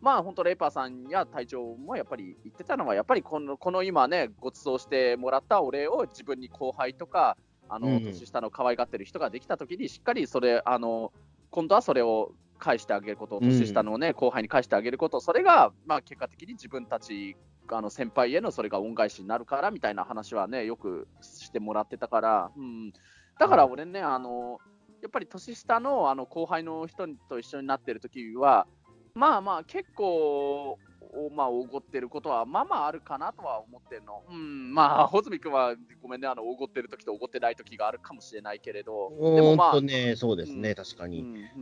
[0.00, 7.36] まあ本当レイパーさんや隊長もやっぱり言ってたのはやっぱりこのこの今ねごちそうしてもらったお礼を自分に後輩とか
[7.68, 8.04] あのうん。
[8.04, 11.12] 年下の可愛がってる人ができた時にしっかりそれあの
[11.50, 13.48] 今度はそれを返してあげること、うん。
[13.48, 17.36] 年下の、ね後輩に返してあげること、それが、まあ、結果的に自分たち、
[17.70, 22.92] あの先輩へのそれが恩返しになるからみたいな話はね、よくしてもらってたから、うん、
[23.38, 24.58] だから俺ね、あの
[25.02, 28.66] やっぱり年下のあの後輩の人と一緒になってる時は、
[29.14, 30.78] まあまあ、結構、
[31.12, 34.22] おまあ、おごってることは、まあまああるかなとは思ってるの。
[34.30, 41.20] うん、まあ、穂積君はごめんね、あの、おごってる時とおごってない時があるかもしれないけれど、でもまあ、ほんとね、そうですね、うん確かに。
[41.20, 41.60] うん、う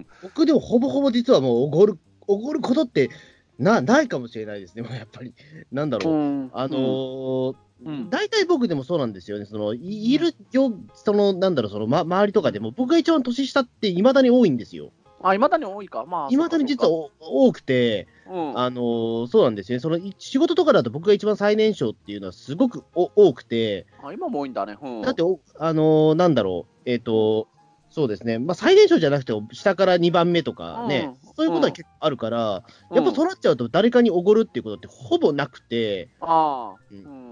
[0.00, 3.10] ん、僕でもほぼほぼ実はもうおごる、おごることって
[3.58, 5.34] な、ないかもしれないですね、 やっぱり。
[5.72, 6.14] なんだろう。
[6.14, 9.44] うんあのーうん大体僕でもそうなんですよね。
[9.44, 14.90] その、いいるよ、その、なんだろう、その、ま、周りとかでも、僕が一番年下って未だに多いんですよ。
[15.22, 16.04] あ、いまだに多いか。
[16.06, 19.80] まあ、未だに実は多くて、うか、あのーそうなんですよね。
[19.80, 24.76] その、い仕事とかだと僕が一番最年少っていうのはすごくお多くて、うん、あ今も多いんだね。
[24.80, 27.48] うん、だってお、あのーなんだろう、えっ、と、
[27.90, 31.34] そうですね、まあ、最年少じゃなくても、下から2番目とかね、うん。
[31.34, 32.96] そういうことは結構あるから、うん。
[32.96, 36.74] やっぱそうなっちゃうと、誰かにおごるっていうことってほぼなくて、あ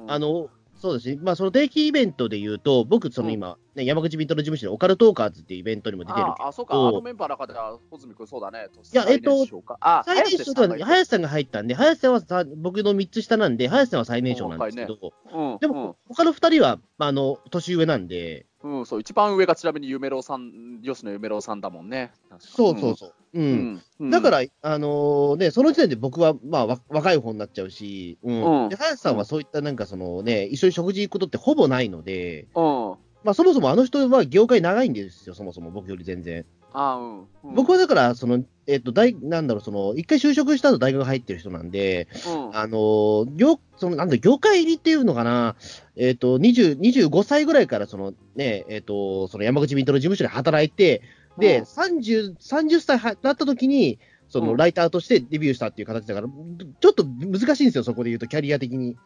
[0.08, 8.68] あ、あの、そそうですね、まあ、その定期イベントで言うと、僕、その今、ね、山口ビントの事務所でオカルトーカーズっていうイベントにも出てるけど、ああ、そうか、あのメンバーの中では、穂積君そうだね。
[8.92, 9.76] いやえっと最年少か。
[9.80, 22.12] あ、最年少ではな林さんが入ったんで、林さんはさ僕の3つ下なんで、林さんは最年少なんですけど、うん、でも、他の2人は、まあ、あの年上なんで、うん、うん、そう、一番上がちなみに夢郎さん、吉野夢郎さんだもんね。
[22.38, 23.14] そうそうそう。
[23.34, 23.42] うん。
[23.42, 24.10] うんうん。
[24.10, 28.64] だから、あのーね、その時点で僕は、まあ、わ若い方になっちゃうし、うん。
[28.64, 28.68] うん。
[28.68, 32.94] で、林さんはそういったなんかそのね、一緒に食事行くことってほぼないので、うん。
[33.26, 36.46] まあ、そもそもあの人は業界長いんですよ、そもそも僕より全然。
[36.72, 37.18] あうん。
[37.18, 42.56] うん僕はだから、その、えっ、と、大、なんだろう、その、一回就職した後大学入ってる人なんで、うん。
[42.56, 45.56] あのー業、その、なんだ、業界入りっていうのかな、
[45.96, 51.02] えっ、と、20、25歳ぐらいから、その、ね、えっ、と、その山口ビントの事務所で働いて、
[51.36, 58.96] で、うん30、30歳はなった時に、その、うんライターとしてデビューしたっていう形だから、ちょっと難しいんですよ、そこで言うと、キャリア的に。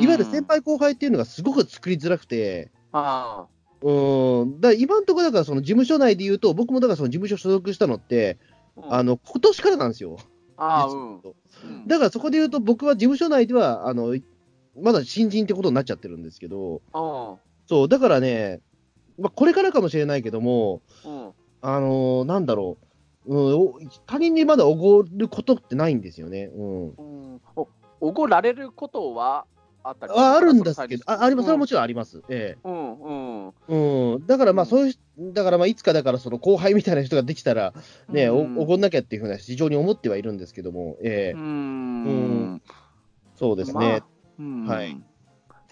[0.00, 3.46] いわゆる先輩後輩っていうのがすごく作りづらくて、あ
[3.82, 8.38] うーん、だ今のところ、だからその事務所内で言うと、僕もだからその事務所所属したのって、
[8.76, 8.98] あ。
[8.98, 10.18] あの、今年からなんですよ。
[10.56, 11.86] あうん。
[11.86, 14.16] だからそこで言うと、僕は事務所内では、あの、
[14.80, 17.36] まだ新人ってことになっちゃってるんですけど、あ
[17.68, 18.60] そう、だからね、
[19.18, 21.08] まあ、これからかもしれないけども、あ。
[21.08, 21.32] うん。
[21.60, 22.78] あのーなんだろ
[23.26, 26.50] う、うん、お他人にまだおごることってないんですよね。
[26.54, 26.88] うん。
[26.90, 27.02] う
[27.36, 27.40] ん。
[27.56, 27.68] お、
[28.00, 29.44] おごられることは
[29.88, 32.22] あったりああるんですけど、ああります、それはもちちろんあります。
[32.28, 33.54] えうん、うん。
[33.68, 34.14] え。
[34.14, 34.26] うん。
[34.26, 37.72] だからまあ、そういう、だからまあ、いつかだから、その後輩みたいな人ができたら、
[38.08, 41.38] ね、おうんおごんなきゃっていうふうな、非常に思ってはいるんですけども、ええう。
[41.38, 42.62] うんん
[43.36, 44.02] そうですね。
[44.38, 44.96] うんはい。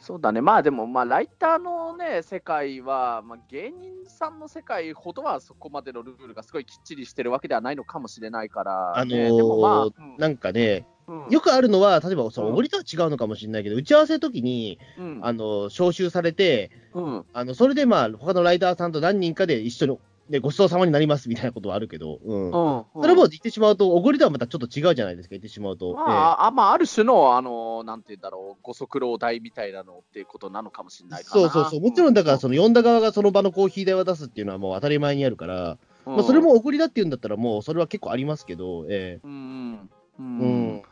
[0.01, 10.96] そうだね、まあでも、まあ、ライターのね、世界は、まあ、芸人さんの世界ほどはそこまでのルールがすごいきっちりしてるわけではないのかもしれないから、あのねでもまあーなんかね、うん
[11.31, 19.99] よくあるのは、例えば、その、うんおごりとは違うのかもしれないけど、打ち合わせの時に、うんあの、招集されて、うんあの、それでまあ、他のライターさんと何人かで一緒に、
[20.31, 22.47] で、ごちそうさまになりますみたいなことはあるけど、うん。
[22.47, 25.95] うんそれも言ってしまうと、おごりとはまたちょっと違うじゃないですか、言ってしまうと。
[25.95, 31.43] まあ、あまあ、ある種の、あの、なんて言うんだろう、ご足労代みたいなのっていうことなのかもしれないかな。
[31.43, 31.81] そうそうそう。
[31.81, 40.47] もちろん、だから、その、の、呼んだ側がその場のコーヒー代を出すっていうのはもう当たり前にあるから、まあ、それもおごりだっていうんだったら、もうそれは結構ありますけど、えうん、うえん、う
[40.79, 40.83] ん。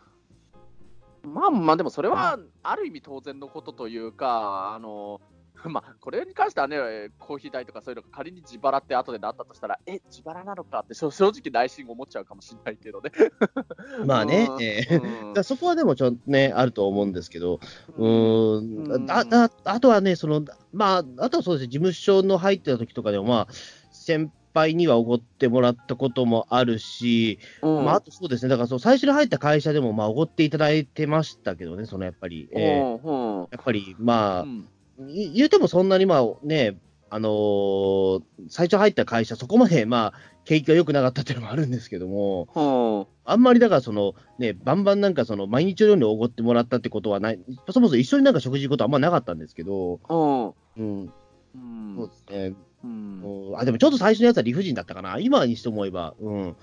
[1.25, 5.21] まあまあ、でもそれはある意味当然のことというか、あの、
[5.71, 6.77] まあ、これに関してはね、
[7.19, 13.11] コーヒー代とかそういうのが仮に自腹って後でなったとしたら、え、自腹なのかって正正直内心思っちゃうかもしれないけどね。
[14.05, 14.49] まあね。
[14.51, 14.63] うん。
[14.63, 17.61] ええうんだからそこはでもちょっとね、あると思うんですけど、
[17.97, 19.11] ううん。
[19.11, 23.53] あだあとはね、その、まあ、あとはそうですね、事務所の入ってた時とかでも、まあ、
[23.91, 27.85] 先輩にはおごってもらったこともあるし、うん。
[27.85, 32.81] まあ、あとそうですね、だからそう最初に入った会社でも、まあ、おごっていただいてましたけどね、そのやっぱり、ええ。
[33.05, 33.49] うんうん。
[33.51, 34.71] やっぱり、まあ、うん。
[35.11, 36.77] い言うてもそんなにまあね、
[37.11, 40.13] あのー最初入った会社、そこまでまあ、
[40.45, 42.61] 景気が良くなかったっていうのもあるんですけども、う
[43.03, 43.07] ん。
[43.25, 47.39] あんまりだからその、ね、バンバンなんかその、毎日のようにおごってもらったってことはない、
[47.71, 50.47] そもそも一緒になんか食事行くことはあんまなかったんですけど、うん。
[50.77, 51.13] うん、
[51.55, 51.97] うん。
[51.97, 52.55] そうですね。
[52.85, 55.19] うんうんあ、でもちょっと最初のやつは理不尽だったかな。
[55.19, 56.15] 今にして思えば。
[56.21, 56.57] うん。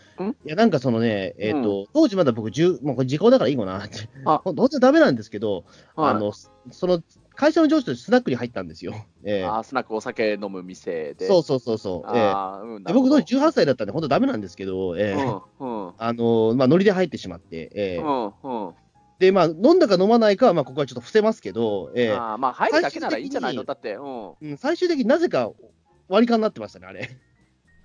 [0.46, 4.10] いや、なんかそのね、えっ、と、当時まだ僕10、まあこれ時効だからいいかなって。
[4.24, 5.64] 当はダメなんですけど、
[5.96, 6.32] はいあの、
[6.72, 7.02] その、
[7.36, 8.94] 会社の上司とスナックに入ったんですよ。
[9.24, 11.28] ええあースナックお酒飲む店で。
[11.28, 12.10] そうそうそうそう。
[12.16, 18.74] えーうんで僕当時なる18歳だったんで、本当ダメなんですけど、ええほどうんうんあの、まあ、ノリで入ってしまって、ええうんうん
[19.22, 23.62] で、まあ、飲んだか飲まないかは、まあ、ここはちょっと伏せますけど、ええあーまあ、入るだけならいいんじゃないの？
[23.62, 24.32] 最だって、うん。
[24.42, 25.52] うん最終的になぜか
[26.12, 27.10] 割り勘になってましたね、あれ。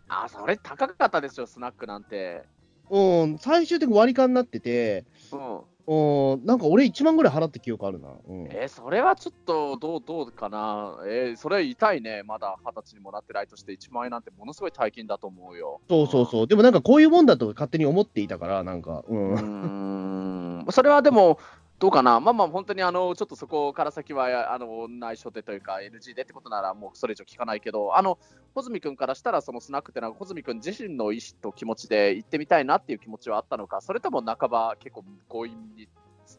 [0.09, 2.43] あー、それ高かったですよ、スナックなんて。
[2.91, 5.61] うん、最終的に割り勘になってて、うん。
[5.89, 8.09] うん、なんか俺1万ぐらい払った記憶あるな。
[8.09, 10.99] うん、えーそれはちょっと、どう、どうかな。
[11.07, 12.25] えーそれは痛いね。
[12.25, 15.81] まだ二十歳にもなってないとして、1万円なんてものすごい大金だと思うよ。
[15.89, 16.47] そうそうそう。
[16.49, 19.35] でもなんかこういうもんだと勝手に思っていたから、なんか、うん。
[19.35, 20.73] うーん。
[20.73, 21.39] それはでも、
[21.79, 22.21] どうかな？
[22.21, 28.19] まあまあ、本当にあの、ちょっとそこから先は、あの、内緒でというか、NG でってことなら、もうそれ以上聞かないけど、あの、
[28.55, 35.87] 穂積君からしたら、そのスナックってのは、穂積君自身の意思と気持ちで行ってみたいなっていう気持ちはあったのか、それとも半ば結構強引に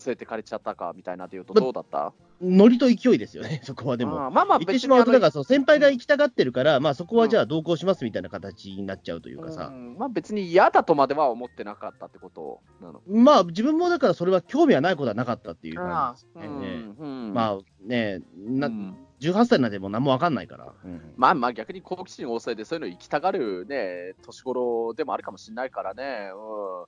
[0.08, 2.13] 連れてかれちゃったかみたいなでいうと、どうだった？
[2.41, 4.17] ノリと勢いですよね、 そこはであも。
[4.17, 9.72] ーまあまあ、言ってしまうと、だかららその先輩が行きたがってるから、まあそこはじゃあ同行しますみたいな形になっちゃうというかさ。
[9.98, 13.02] まあ別に嫌だとまでは思ってなかったってことなの？
[13.08, 16.48] まあ自分もだからそれは興味はないことはなかったっていう感じですね。
[16.48, 20.74] うんねうんまあね、なうん18歳なんてもう何もわかんないから。
[20.86, 26.30] うんまあまあ逆に好奇心旺盛でそういうの行きたがるね、年頃でもあるかもしれないからね。
[26.36, 26.86] うん、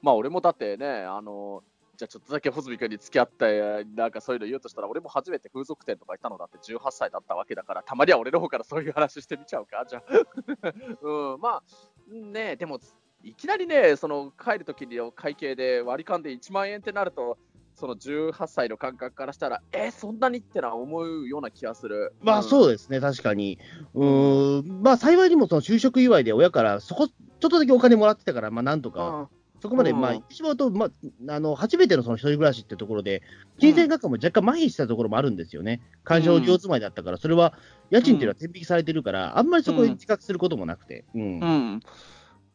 [0.00, 1.64] まあ俺もだってね、あの、
[2.02, 10.02] じゃあちょっとだけ穂積君に付き合って、なんかそういうの言うとしたら、俺も初めて風俗店とか行ったのだって18歳だったわけだから、たまには俺の方からそういう話してみちゃうか、じゃあ。
[11.00, 12.80] うん、まあ、ねでも、
[13.22, 17.38] いきなりね、その帰るときの会計で割り勘で1万円ってなると、
[17.76, 22.14] その18歳の感覚からしたら、えそんなにってのは思うような気がする。
[22.20, 23.60] まあうんそうですね、確かに。
[23.94, 29.28] うーん、まあ幸いにもその就職祝いで親からそこ、ちょっとだけお金もらってたから、まあなんとか、
[29.62, 33.22] そこまで、うんまあ言ってしまうと、まあ、あの、初めてのその一人暮らしってところで、
[33.60, 35.80] 金銭額も若干麻痺したところもあるんですよね。
[36.02, 37.54] 干渉上住まいだったから、それは、
[37.90, 41.04] 家賃っていうのは天引きされてるから、あんまりそこで自覚することもなくて。
[41.14, 41.24] うんう。
[41.46, 41.82] ん。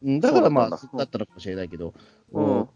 [0.02, 1.94] うんだからまあ、だったのかもしれないけど、
[2.32, 2.68] ううんん。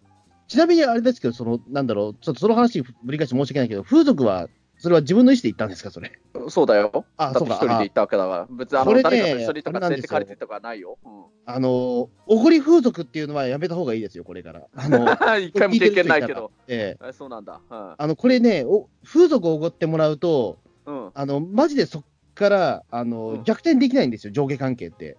[0.48, 4.48] ちなみにあれですけど、その、なんだろう、ちょっとその話ぶり返して申し訳ないけど、風俗は、
[4.82, 6.10] それは自分の意思で行ったんですか、それ？
[6.48, 7.04] そうだよ。
[7.16, 7.54] あ、そうか。
[7.54, 8.46] あ一人で行ったわけだから。
[8.50, 10.98] 別にあの、ね誰かと一緒にとか連れて借りてとかないよ。
[11.04, 14.62] うんあの、おごり風俗っていうのはやめた方がいいですよ、これから。
[14.74, 15.06] あの、
[15.38, 16.50] 一回も経験ないけど。
[16.66, 17.60] えええそうなんだ。
[17.70, 21.10] うんあの、これね、お風俗をおごってもらうと、うん。
[21.14, 25.16] あの、マジでそっから、あの、うん逆転できないんですよ、上下関係って。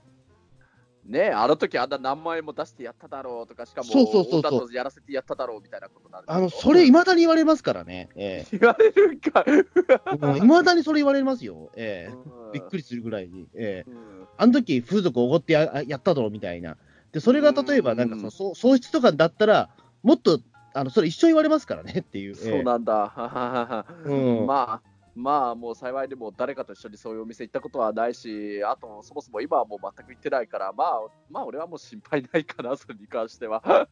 [1.05, 6.25] ねえ、あの時あんな何万円も出してやっただろうとか、しかも、そうそうそうそうやらせてやっただろうみたいなことになる。
[6.27, 8.09] あの、それ、未だに言われますからね。
[8.15, 9.43] え言われるんか。
[9.45, 11.71] えうん未だにそれ言われますよ。
[11.75, 13.47] ええうんびっくりするぐらいに。
[13.53, 16.77] ええうんあの時、風俗をおごってややっただろうみたいな。
[17.11, 19.69] で、それが例えば、なんかその、喪失とかだったら、
[20.01, 20.39] もっと、
[20.73, 22.35] あの、それ一生言われますからねっていう。
[22.35, 23.85] ええそうなんだ。
[24.05, 33.87] うんまあ、まあ、もう幸いにも誰かと一緒にそういうお店行ったことはないし、あと、そもそも今はもう全く行ってないから、まあ、まあ、俺はもう心配ないかな、それに関しては。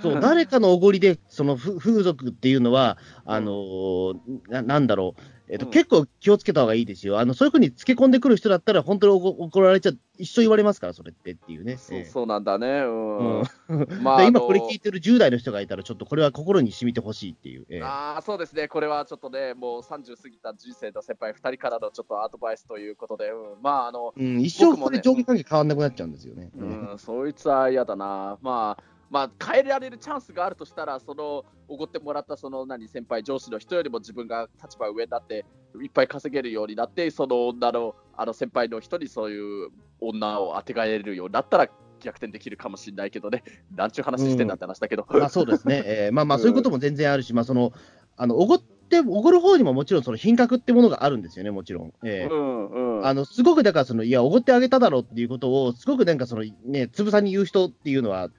[0.00, 4.14] そう、 誰かのおごりで、そのふ風俗っていうのは、あのー
[4.48, 7.18] ななんだろう、えっとうん結構気をつけた方がいいですよ。
[7.18, 11.72] あのそういうふうにつけ込んでくる人だったら、本当に怒られちゃ、一生言われますから、それってっていうね。
[11.72, 12.66] ええそうそうなんだね。
[12.68, 13.40] うん。
[13.40, 13.46] うん
[14.02, 17.66] まあ、で今、これ聞いてる10代の人がいたら、ちょっとこれは心に染みてほしいっていう。
[17.68, 18.68] ええああ、そうですね。
[18.68, 26.50] これはちょっとね、もう30過ぎた人生の先輩2人からのちょっとアドバイスということで、うん、まあ、あの、うん、一生これ上下関係変わんなくなっちゃうんですよね。
[26.56, 28.38] うん、そいつは嫌だな。
[28.40, 35.44] まあ、まあ、変えられるチャンスがあるとしたら、その、おごってもらったその、何、先輩、上司の人よりも自分が立場上になって、
[35.82, 39.68] いっぱい稼げるようになって、その女の、あの先輩の人にそういう
[40.00, 41.68] 女を当てがえるようになったら、
[42.00, 43.44] 逆転できるかもしれないけどね。
[43.76, 45.06] なんちゅう話してんだって話だけど。
[45.10, 45.82] まあそうですね。
[45.84, 47.72] えー まあまあそういうことも全然あるし、まあその、
[48.16, 51.92] あの、おごって、おごる方にももちろんその品格ってものがあるんですよね、もちろん。
[52.02, 53.06] えーうんうん。
[53.06, 58.30] あの、すごくだからその、いや、おごってあげただろうっていうことを、すごくなんかその、ね、つぶさに言う人っていうのは、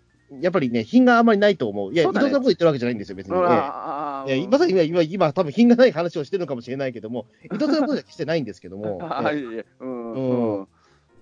[0.41, 1.93] やっぱりね、品があんまりないと思う。
[1.93, 2.08] いや、ね。
[2.10, 3.36] 藤さんのこと言ってるわけじゃないんですよ、別に。
[3.36, 4.38] うんえあーええ。
[4.38, 9.00] 今さ今、今、今、多分品がない話をしてるのかもしれないけども、 伊藤さんのことは決してないんですけども、
[9.32, 10.19] い、うん、う
[10.62, 10.67] ん、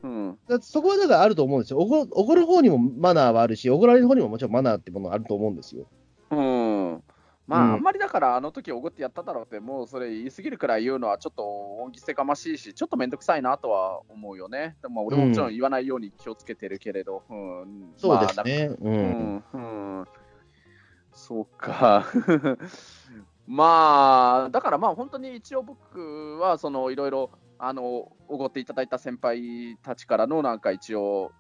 [0.04, 1.80] うん、だってそこはだからあると思うんですよ。
[1.80, 5.86] おごおごる方にもマナーはあるし、おごられる方にももちろんマナーってものがあると思うんですよ。
[7.52, 7.58] うん。
[7.58, 11.44] まあ、うんあんまりだから、あの時おごってやっただろうって、もうそれ言い過ぎるくらい言うのは、ちょっと
[11.84, 14.78] 恩着せがましいし、ちょっとめんどくさいなとは思うよね。
[14.82, 17.94] でも、俺ももちろん言わないように気をつけてるけれど、うん。
[17.98, 18.66] そうですまあね。
[18.68, 18.78] う。
[18.82, 19.58] うんん、う
[20.02, 20.06] ん。
[21.12, 22.06] そうか。
[23.48, 27.84] まあ、だからまあ、本当に一応僕は、そのいろいろ、あの、
[28.28, 31.32] おごっていただいた先輩たちからの、なんか一応、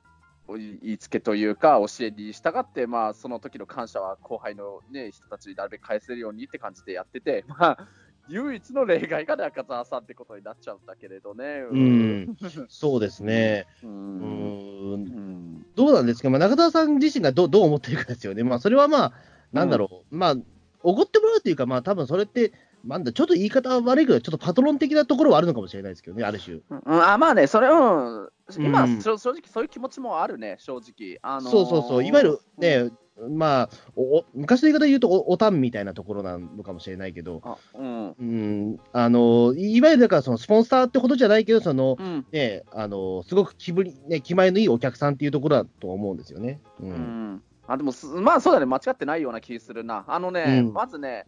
[0.57, 7.87] 言いつけというか、教えに従って、まあ、その時の感謝は後輩の、ね、人たちになるべく返せるようにって感じでやってて、 まあ、
[8.27, 11.63] 唯一の例外が中澤さんってことになっちゃうんだけれどね。
[11.69, 12.37] うん。
[12.69, 13.65] そうですね。
[13.83, 13.87] う。
[13.87, 14.93] うんん。
[14.93, 15.65] うん。
[15.75, 18.43] どうなんですか、まあ、中澤さん自身がどうどう思ってるかですよね。
[18.43, 19.13] まあ、それはまあ、
[19.51, 20.15] なんだろう。
[20.15, 20.35] まあ、
[20.83, 26.57] おごってもらうっていうか、まあ、多分それって、なんだ、ちょっと言い方は悪いけど、ちょっとパトロン的なところはあるのかもしれないですけどね、ある種。
[26.57, 31.19] うん、あまあね、それ、うん、今、うん正直そういう気持ちもあるね、正直。
[31.21, 32.91] あのーそうそうそう、いわゆるね、
[33.29, 46.61] まあ、おお昔の言い方で言うとお、おたんみたいなところなのかもしれないけど、あうん、うん、あの、いいわゆるだからそのスポンサーってことじゃないけど、その、うん、ね、あの、すごく気ぶり、ね、気前のいいお客さんっていうところだと思うんですよね。
[46.79, 46.85] う。
[46.85, 46.93] うん
[47.35, 47.43] ん。
[47.67, 50.03] あ、でもす、まあそうだね、間違ってないような気するな。
[50.07, 51.25] あのね、うんまずね、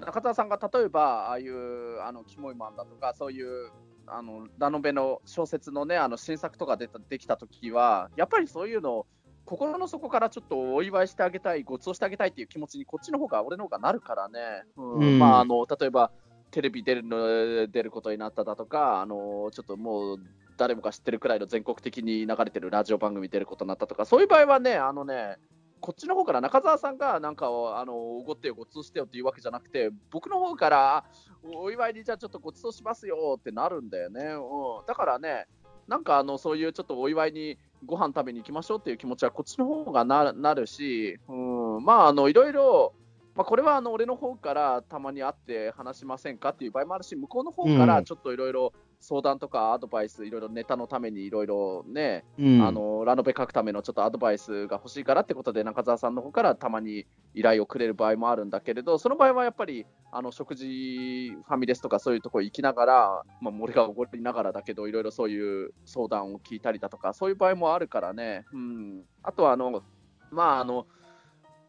[0.00, 3.70] 中澤さんが例えば、ああいう、あの、キモイマンだとか、そういう、
[4.06, 9.06] あの、ラノベの小説のね、あの、新作とか出たできたときは、やっぱりそういうのを、
[9.44, 14.64] 心の底からちょっとお祝いしてあげたい、ご馳走してあげたいっていう気持ちに、こっちの方が、俺の方がなるからね。
[14.76, 16.10] うんうんまあ、あの、例えば、
[16.50, 20.20] テレビ出るの出ることになっただとか、あのちょっともう
[20.56, 25.36] 誰もが知ってるくらいの全国的に流れてるラジオ番組出ることになったとか、そういう場合はね、あのね、
[25.80, 31.04] こっちの方から中澤さんがなんかをあのおごってよ、ご馳走してよっていうわけじゃなくて、僕の方から
[31.42, 34.20] おお祝いにじゃあちょっとご馳走しますよってなるんだよね。
[34.24, 35.46] うん、だからね、
[35.88, 41.34] なんかあのそういうちょっとお祝いにご飯食べに行きましょうっていう気持ちはこっちの方がななるし、う
[41.80, 42.94] ん、まああのいろいろ、
[43.34, 52.62] まあ、これはあの俺の方からたまに会って話しませんかっていう場合もあるし、向こうの方からちょっといろいろ相談とかアドバイス、いろいろネタのためにいろいろね、うん。
[52.62, 69.82] あのラノベ書くためのちょっとアドバイスが欲しいからってことで、中澤さんの方からたまに依頼をくれる場合もあるんだけれど、その場合はやっぱりあの食事、ファミレスとかそういうところ行きながら、まあ、俺がおごりながらだけど、いろいろそういう相談を聞いたりだとか、そういう場合もあるからね、うん、あとはあの、
[70.30, 70.86] まああの、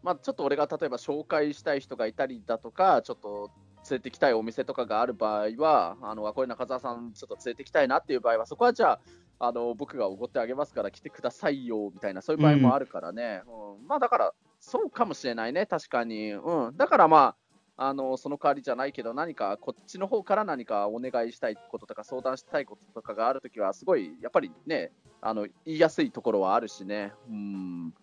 [0.03, 3.51] まあ、ちょっと俺が例えば紹介したい人がいたりだとか、ちょっと
[3.91, 8.99] 連れてきたいお店とかがある場合は、あのこれ中澤さん、ちょっと連れてきたいなっていう場合は、そこはじゃあ、
[9.39, 13.87] あの僕がおごってあげますから来てくださいよみたいな、そういう場合もあるからね、うん。
[13.87, 16.31] まあだから、そうかもしれないね、確かに。
[16.31, 17.35] うん、だからま
[17.77, 27.11] ああのその代わりじゃないけど、何かこっちの方から何かお願いしたいこととか、相談したいこととかがあるときは、すごいやっぱりねあの、言いやすいところはあるしね。
[27.29, 27.93] うん。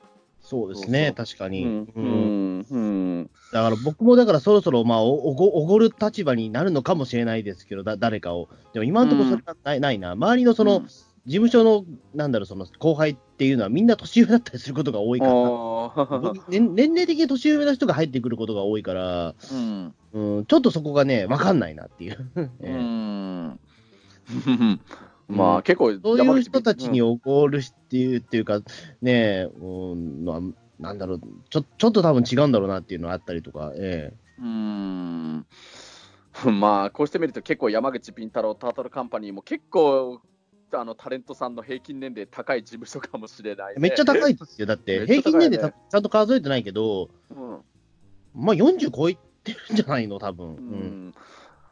[0.49, 1.63] そうですね、そ確かに。
[1.63, 3.31] うんううんんうん。
[3.53, 8.49] だから僕もだからそろそろまあおおごおごる立場になるのかもしれないですけど、だ誰かを。
[8.73, 10.13] でも今のところそれがない,、ないな。
[10.13, 10.85] 周りのその、
[11.27, 11.85] 事務所の、
[12.15, 16.21] なんだろう、その後輩っていうのはみんな年上だったりすることが多いから、あー。
[16.21, 19.95] 僕 年年齢的に年上の人が入ってくることが多いから、うん。
[20.15, 22.27] うん、ちょっとそこがね、わかんないなっていう。
[22.35, 22.73] う ええ。
[22.73, 23.61] ん
[25.29, 28.61] まあ結構、そういう人たちにうんおごるっていう、っていうか、
[29.03, 30.41] ねえ、うん、まあ
[30.79, 31.21] なんだろう、
[31.51, 35.47] ちょちょっと多分違うんだろうなっていうのがあったりとか、えうん。
[36.61, 40.21] まあこうしてみると結構山口敏太郎タートルカンパニーも結構
[40.73, 44.67] あのタレントさんの平均年齢高い事務所かもしれない、ね、えめっちゃ高い、いですよ。
[44.67, 45.15] だって、めっね。
[45.17, 47.59] 平均年齢たちゃんと数えてないけど、うん。
[48.35, 50.47] まあ40超えてるんじゃないの、多分。
[50.47, 51.15] ううんん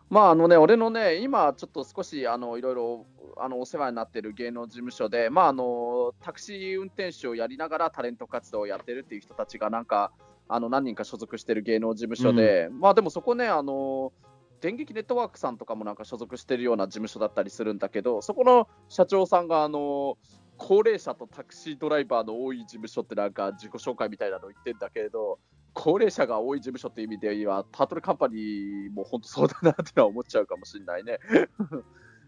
[0.09, 10.13] まああのね、俺のね、今ちょっと少しあのいろいろあのお世話になってる芸能事務所で、まああのタクシー運転手をやりながらタレント活動をやってるっていう人たちがなんか
[10.49, 14.13] あの何人か所属してる芸能事務所で、まあでもそこね、あの
[14.61, 20.19] 電撃ネットワークさんとかもなんか所属してるような事務所だったりするんだけど、そこの社長さんがあの
[20.57, 25.39] 高齢者とタクシードライバーの多い事務所ってなんか自己紹介みたいなの言ってんだけれど、
[25.77, 31.19] 高齢者が多い事務所っていう意味では、タートルカンパニーも本当そうだなってのは思っちゃうかもしれないね。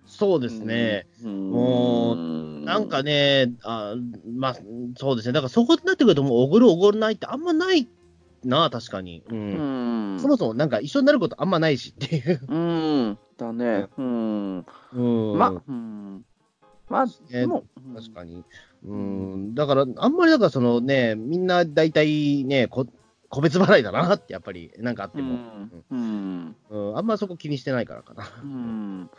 [0.05, 1.07] そうですね。
[1.25, 1.51] うん。
[1.51, 2.17] もう
[2.65, 3.95] なんかね、あ
[4.37, 4.57] まあ、
[4.97, 5.33] そうですね。
[5.33, 7.89] だからそこになってくると、もうおごるおごるないってあんまない
[8.45, 9.23] な、確かに。
[9.31, 9.35] う。
[9.35, 10.21] うんん。
[10.21, 12.41] そもそもなんか一緒になることあんまないしっていう。
[12.49, 13.19] うん。
[13.39, 13.89] だね。
[13.97, 14.67] うん。
[14.93, 15.39] うん。
[15.39, 16.25] ま、うん。
[16.89, 18.45] まあ、ねでも、確かに。
[18.85, 19.55] うん。
[19.55, 22.87] だから、あんまりだからそのね、みんな大体ね、こ
[23.29, 25.85] 個別払いだなって、やっぱり、なんかあっても、うん。
[25.91, 26.57] うん。
[26.71, 28.25] うん、あんまそこ気にしてないからかな。
[28.43, 29.11] うん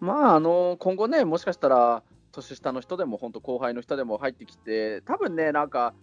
[0.00, 2.02] まあ、あの今後ね、もしかしたら
[2.32, 5.94] 年下の人でも、本当、後輩の人でも入ってきて、多分ね、なんか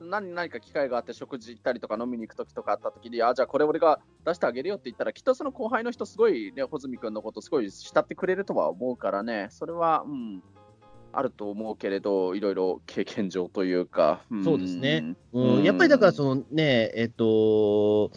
[0.00, 10.42] 何何か機会があって食事行ったりとか飲みに行くときとかあったときに、あ、じゃあこれ俺が出してあげるよって言ったら、きっとその後輩の人、すごいね、穂積君のこと、すごい慕ってくれるとは思うからね、それは、うん、
[11.12, 14.44] あると思うけれど、いろいろ経験上というか、ん。
[14.44, 15.16] そうですね。
[15.32, 15.58] うん。
[15.58, 15.64] うん。
[15.64, 18.10] やっぱりだから、そのね、えっと、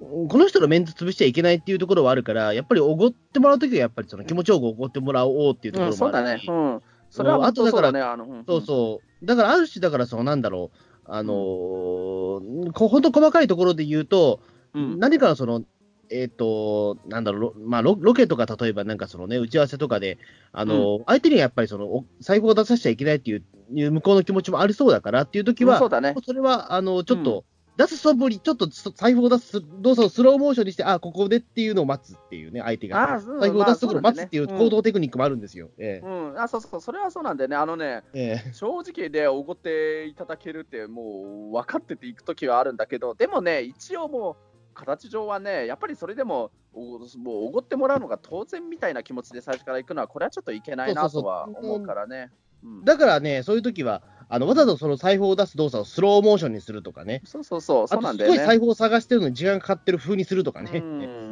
[0.00, 6.24] この人のメンツ潰しちゃいけないっていうところはあるから、やっぱりおごってもらうときは、やっぱりその気持ちよくおごってもらおうっていうとこうん、ろそうだね。
[6.24, 7.42] もあるし、、うん、それはうん。
[7.42, 9.26] 本当あとだからそうだね、あの、うんそうそう。
[9.26, 10.78] だから、ある種、だから、その、なんだろう、
[11.10, 14.40] あのーこほんと細かいところで言うと、
[14.74, 14.98] うん。
[14.98, 15.62] 何かのその、
[16.10, 20.18] えっ、と、なんだろう、ロまあロ、ロケとか例えばなんかそのね、打ち合わせとかで、
[20.52, 23.42] あの、相手にはやっぱりその、お財布を出させちゃいけないっていう、
[23.90, 26.14] 向こうの気持ちもありそうだからっていう時は、そうだね。
[26.24, 27.44] それは、あの、ちょっと、
[27.78, 33.20] 出すそぶり、ちょっとそ財布を出す動作をスローモーションにして、あ、ここでっていうのを待つっていうね、相手が。
[33.38, 35.70] 財布を出すところをまあ待つっていう行動テクニックもあるんですよ。
[35.78, 37.54] えうん、うんあそうそう、それはそうなんだよね。
[37.54, 44.47] あのね、ええ正直でおごっていただけるって、もう分かってていくときはあるんだけど、でもね、一応もう、
[44.78, 52.30] 形上はね、やっぱりそれでも、おもうおごってもらうのが当然みたいな気持ちで最初から行くのは、これはちょっといけないなとは思うからね。
[52.62, 52.84] うん。
[52.84, 58.38] だからね、そういう時は、あのわざとその財布を出す動作をスローモーションにするとかね、そうそうそう、あそうとすごいなんだよね。
[58.38, 60.80] 財布を探してるのに時間かかってる風にするとかね、う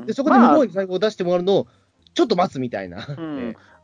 [0.02, 0.06] ん。
[0.06, 1.66] でそこで向こうまに財布を出してもらうのを
[2.14, 3.06] ちょっと待つみたいな。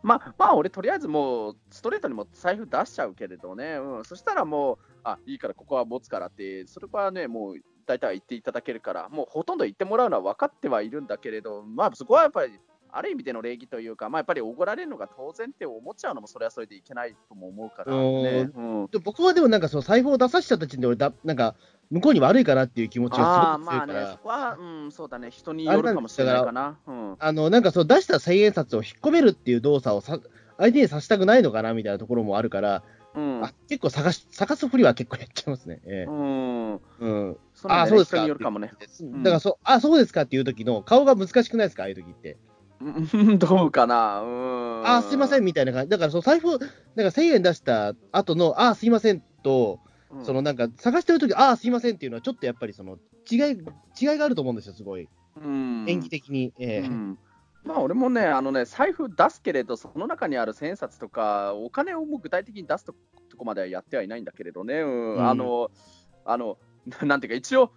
[0.02, 7.56] まあ、まあ、俺、とりあえずもう、ストレートにも財布出しちゃうけれどね、うん、そしたらもう、あいいから、ここは持つからって、それはね、もう、
[7.87, 12.59] 大体は言っていただけるから、もうほとんど言ってもらうのは分かってはいるんだけれど、まあ、そこはやっぱり、
[12.95, 18.51] ある意味での礼儀というか、まあ、やっぱりおごられるのが当然って思っちゃうのも、それはそれでいけないとも思うからね。
[18.55, 21.55] うんで僕はでもなんかその財布を出させちゃった時点で俺だ、なんか
[21.91, 26.78] 向こうに悪いかなっていう気持ちがああ、すごく強いから、まあね、そこは、うん、そうだね、人によるかもしれないかな。
[26.87, 30.18] うんあのなんかその出した千円札を引っ込めるっていう動作をさ
[30.59, 32.83] 相手にさせたくないのかなみたいなところもあるから、
[33.14, 33.44] うん。
[33.44, 35.80] あ結構探し、探すふりは結構やっちゃいますね。
[35.84, 36.72] ええうん。
[36.72, 37.36] うん。
[37.54, 38.72] そあそうですかよるかもね。
[39.22, 42.38] だからそ、あ、そうですかっていう時の顔が難しくないですか、ああいう時って。
[42.80, 44.20] うん どうかな。
[44.22, 44.86] うん。
[44.86, 45.90] あ、すいませんみたいな感じ。
[45.90, 49.78] だから、その財布、なんか1000円出した後の、あ、すいませんと、
[50.10, 50.24] うん。
[50.24, 52.96] そのなんか探してる時あ、すいませんっていうのは、ちょっとやっぱりその
[53.30, 53.38] 違い、
[54.00, 55.08] 違いがあると思うんですよ、すごい。
[55.36, 56.52] うん、演技的に。
[56.58, 57.18] ええうん
[57.64, 62.94] まあ俺もね、あのね、財布出すけれど、その中にある千円札とか、お金をもう具体的に出すと
[63.30, 65.14] とこまではやってはいないんだけれどね、うん。
[65.14, 65.28] うん。
[65.28, 65.70] あの、
[66.24, 66.58] あの、
[67.02, 67.72] なんていうか、一応、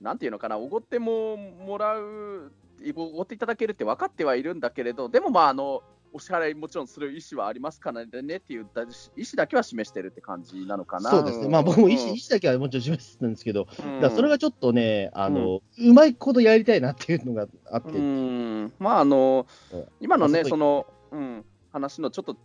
[0.00, 2.52] なんていうのかな、おごってももらう、
[2.94, 5.82] おごっていただけるって分かってはいるんだけれど、でもまあ、あの、
[6.12, 8.90] お支払いもちろんする意思はありますからねっていう意思
[9.36, 11.10] だけは示してるって感じなのかな。
[11.10, 11.48] そうですね。
[11.48, 14.10] まあ僕も意思、意思だけはもちろん示してたんですけど、うん。
[14.10, 18.72] それがちょっとね、あの、うまいことやりたいなっていうのがあって、うん。
[18.78, 22.36] まああのうん今のねあその、うん、話のちょっと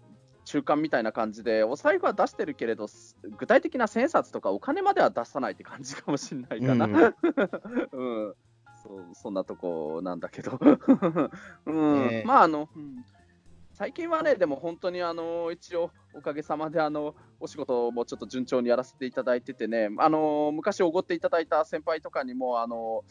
[0.45, 8.33] 中間みたいな感じでお財布は出してるけれどす具体的な千円札とかお金までは出さないって感じかもしれないかな、うん。
[8.83, 10.59] そうそんなとこなんだけど、
[11.65, 12.23] うん。
[12.25, 13.03] まああの、うん
[13.75, 23.03] 最近はねでも本当にあの一応おかげさまであのお仕事もちょっと順調にやらせていただいててねあの昔おごっていただいた先輩とかにもあの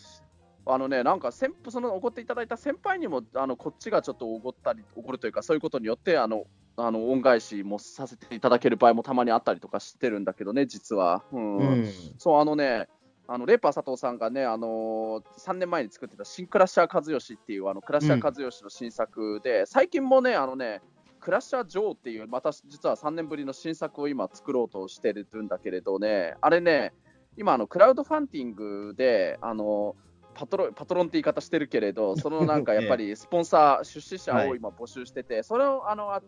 [0.67, 6.47] あのね、なんか先そのおごっていただいた先輩にもあのこっちがちょっとおごったり、おごるというか、そういうことによってあの
[6.79, 11.23] あの恩返しもさせていただける場合もたまにあったりとかしてるんだけどね、実は。
[11.33, 12.89] うんうんそう、あのね、
[13.27, 20.83] あのレーパー佐藤さんがね、あのー3年前に作ってた新クラッシャー和義っていうあのクラッシャー和義の新作で、最近もね、あのね、
[21.21, 26.93] クラッシャージョーっていう、また実は3年ぶりの新作を今作ろうとしてるんだけれどね、あれね、
[27.37, 29.97] 今、あのクラウドファンディングで、あの
[30.35, 36.23] パトロパトロンって言い方してるけれど、そのなんかやっぱり スポンサー、出資者を今募集してて、それをあのあ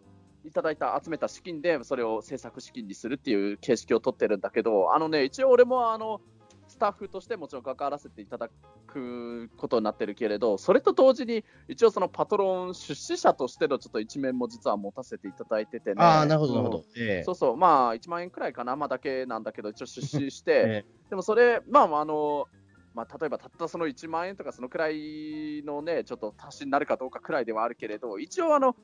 [0.44, 6.20] いただいた、集めた資金で、それを制作資金にするっていう形式を取ってるんだけど、あのね、一応俺もあの、
[6.77, 8.51] スタッフとしてもちろん関わらせていただ
[8.87, 15.97] くことになってるけれど、それと同時に、一応そのパトロン出資者としてのちょっと一面も実は持たせていただいててね。
[16.03, 16.81] ああ、なるほど、なるほうん。
[16.83, 16.87] ど。
[16.97, 17.24] ええ。
[17.24, 22.47] そうそう、まあ、1万円くらいかな、まあ、だけなんだけど、一応出資して、 えでもそれ、まあ、あの、
[22.93, 28.77] まあ、例えばたったその1万円とか、そのくらいのね、ちょっと足しになるかどうかくらいではあるけれど、一応、あの、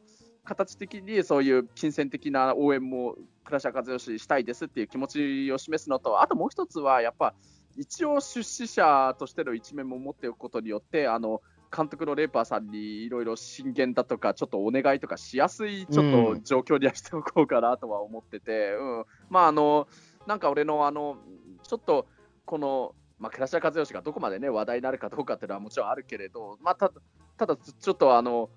[0.45, 7.35] 形的にそういう金銭的な応援も、倉社和義したいですっていう気持ちを示すのと、あともう一つは、やっぱ、
[7.77, 11.43] 一応出資者としての一面も持っておくことによって、あの、
[11.75, 19.89] 監督のレーパーさんにいろいろ進言だとか、ちょっとお願いとかしやすいちょっと状況にはしておこうかなとは思ってて、うん、まああの、
[20.27, 21.17] なんか俺のあの、
[21.63, 22.07] ちょっと
[22.45, 26.93] この、まあ、倉科和義がどこまでね、話題になるかどうかっていうのはもちろんあるけれど、まあ、た
[27.39, 28.51] ただ、ちょっとあの、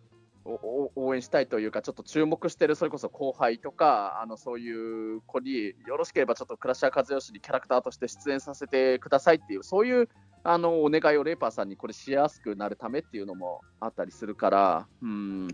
[0.46, 10.10] 応援したいというか、ちょっと注目してる、それこそ後輩とか、あのそういう子に、よろしければちょっと倉科和義にキャラクターとして出演させてくださいっていう、そういう
[10.44, 15.48] あのお願いをレーパーさんにこれしやすくなるためっていうのもあったりするから、うん、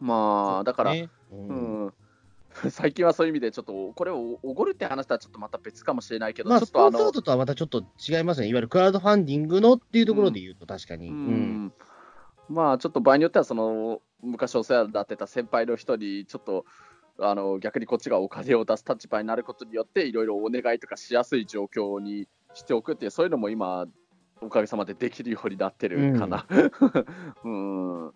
[0.00, 1.86] まあ、だから、ねうん。
[1.86, 1.92] うん、
[2.70, 8.46] 最近はそういう意味で、ちょっとこれをおごるって話とはちょっとまた別かもしれないけど、まあ、ちょっとンサー、ドとはまたちょっと違いますね。
[8.48, 11.08] いわゆるクラウドファンディングのっていうところで言うと、確かに。
[11.08, 11.72] ううんん。
[12.48, 16.64] まあちょっと場合によってはその昔お世話になってた先輩の人にちょっと
[17.18, 23.86] あの逆にこっちがお金を出す立場になることによっていろいろお願いとかしやすい状況にしておくっていうそういうのも今
[24.40, 26.46] おかげさまでできるようになってるかな。
[27.44, 28.12] うん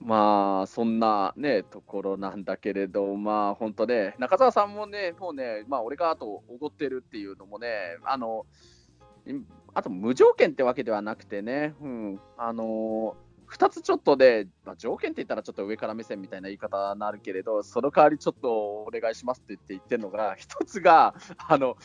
[0.00, 8.46] まあそんなねところなんだけれどまあ本当ね中澤さんもねもうねまあ俺があとおごってるっていうのもねあの
[9.26, 13.16] んあと無条件ってわけではなくてね、うん、あの
[13.50, 21.76] 2つちょっとで、まあ、条件って言ったらちょっと上から目線みたいな言い方になるけれど、その代わりちょっとお願いしますって言って言ってるのが、 1つが、あの、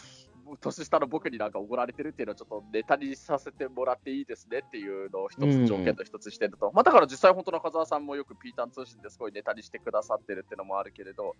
[0.60, 11.36] 年下の僕になんかおごられてるっていうのをちょっとネタにさせてもらっていいですねっていうのを一つ条件と一つしてると、まあだから実際本当中澤さんもよくピータン通信ですごいネタにしてくださってるっていうのもあるけれど、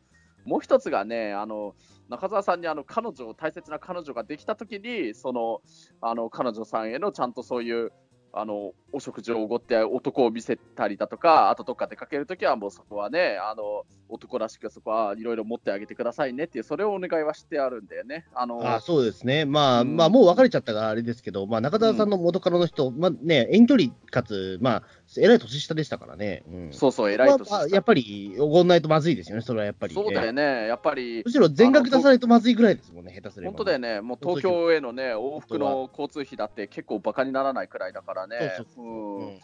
[0.46, 1.76] もう一つがね、あの、
[2.10, 5.62] 中澤さんにあの彼女、大切な彼女ができたときに、その、
[6.02, 7.92] あの、彼女さんへのちゃんとそういう、
[8.36, 18.26] あの、お食事をおごって男を見せたりだとか、あとどっか出かけるときはもうそこはね、あの、男らしくそこはいろいろ持ってあげてくださいねっていう、それをお願いはしてあるんだよね。
[18.34, 24.84] あの、あそうですね、まあ、うんまあ、もう別れちゃったからあれですけど、まあ、中澤さんの元カノの人、まあね、遠距離かつ、まあ、
[25.18, 26.44] えらい年下でしたからね。
[26.52, 31.24] うん、そうそう、偉いとまあまあやっぱり、おごんないとまずいですよね、それはやっぱり、そうだよね、やっぱり。
[31.26, 33.52] む、しろ全額出さないとまずいぐらいですもんね、下手すれば。
[33.52, 38.54] 本当だよね、もう東京へのね、往復の交通費だって結構バカにならないくらいだからね。
[38.58, 38.86] そうそう。
[38.86, 38.90] う
[39.24, 39.28] ん。
[39.28, 39.40] うん。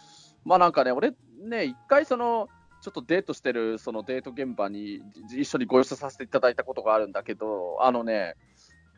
[0.46, 2.50] まあなんかね、俺ね、一回その、
[2.82, 5.02] ちょっとデートしてるそのデート現場に
[5.38, 8.36] 一緒にご一緒させていただいたことがあるんだけど、あのね、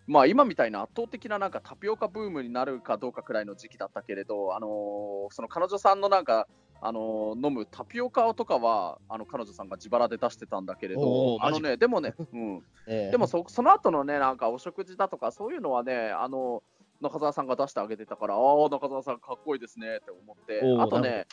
[0.07, 6.47] まあ、今みたいな圧倒的ななんかタピオカブームになるかどうかくらいの時期だったけれど、あのーその彼女さんのなんか、
[6.81, 13.11] あのー飲むタピオカとかはあの彼女さんが自腹で出してたんだけれおど、あのね、でもね、 うん、ええ。
[13.11, 16.63] でもそその後のね、なんかお食事だとか、そういうのはね、あの
[17.01, 21.27] 中澤さんが出してあげてたから、ああ、中澤さんかっこいいですねって思ってあとね、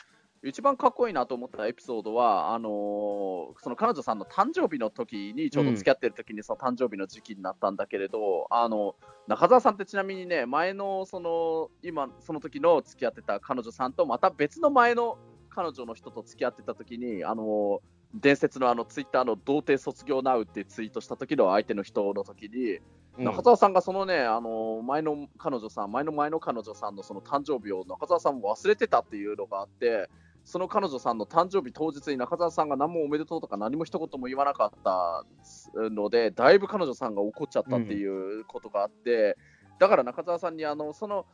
[0.45, 8.95] 一番かっこいいなと思ったエピソードは、あのーその彼女さんの誕生日の時に、ちょうど付き合ってる時にその誕生日の時期になったんだけれど、あの
[9.27, 15.19] 中澤さんってちなみにね、前のその今、その時の付き合ってた彼女さんと、また別の前の
[15.51, 22.79] 彼女の人と付き合ってた時に、あのー伝説のあのツイッターの童貞卒業ナウってツイートした時の相手の人の時に、
[23.19, 23.25] うん。
[23.25, 30.09] 中澤さんがそのね、あの前の彼女さん、前の前の彼女さんのその誕生日を中澤さんも忘れてたっていうのがあって、
[30.49, 35.27] その彼女さんの誕生日当日に中澤さんが何もおめでとうとか何も一言も言わなかった
[35.77, 39.37] ので、だいぶ彼女さんが怒っちゃったっていうことがあって、
[39.79, 41.27] だから中澤さんにあのその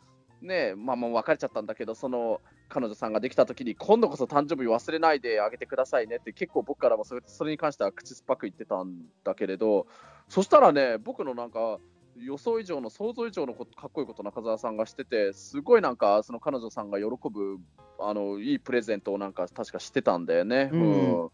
[0.43, 9.87] ね、まあもう別れちゃったんだけど、その彼女さんができた時に今度こそ誕生日忘れないであげてくださいねって結構僕からもそれそれに関しては口酸っぱく言ってたんだけれど、
[10.29, 11.79] そしたらね、僕のなんか、
[12.17, 17.59] 予想以上の想像以上のことかっこいいこと中澤さんがしてて、すごいなんか、その彼女さんが喜ぶ
[17.99, 20.71] あのいいプレゼントをなんか確かしてたんだよね。
[20.73, 21.31] うん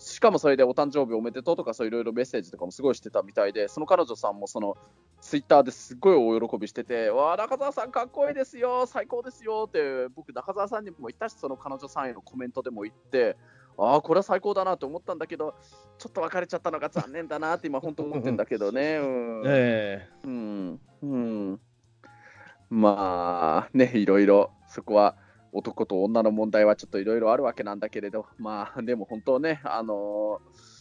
[0.00, 4.78] しかもそれでお誕生日おめでとうとか、そういろいろメッセージとかもすごいしてたみたいで、その彼女さんもその
[5.20, 13.36] ツイッターですごい大喜びしてて、わあ、中澤さんかっこいいですよ、最高ですよって、僕、中澤さんにも言ったし、その彼女さんへのコメントでも言って、
[13.78, 15.54] ああ、これは最高だなと思ったんだけど、
[15.98, 18.96] ちょっと別れちゃったのが残念だなって今、本当思ってんだけどね。
[19.02, 21.60] うんえうん、うん、
[22.68, 25.16] まあね、いろいろ、そこは
[25.52, 30.80] 男と女の問題はちょっといろいろあるわけなんだけれど、まあでも本当ね、あのー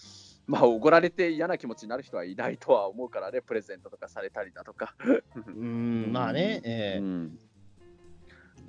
[0.50, 4.96] まあ、おごられて嫌な気持ちになる人はいないとは思うからね、プレゼントとかされたりだとか。
[5.06, 7.40] えうん、まあね、ええうん。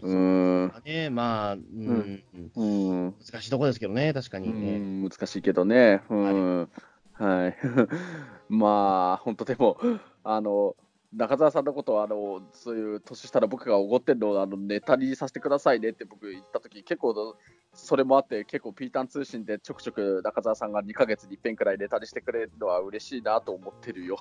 [0.03, 0.69] うん。
[0.69, 2.23] まあね、まあ、うん、
[2.57, 3.15] うん。
[3.19, 4.49] 難しいとこですけどね、確かに。
[4.49, 4.79] うええ。
[4.79, 6.69] ん難しいけどね、うん。
[7.15, 7.57] はい、
[8.49, 9.79] まあ、本当でも、
[10.25, 10.75] あの
[11.13, 17.37] 中澤さんのことはあの、そういう年下の僕がおごってるのをあのネタにさせてくださいねって僕言ったとき、結構、
[17.75, 24.19] それもあって、結構、ピータン通信でちょくちょく中澤さんが2ヶ月に一遍くらいネタにしてくれるのは嬉しいなと思ってるよ。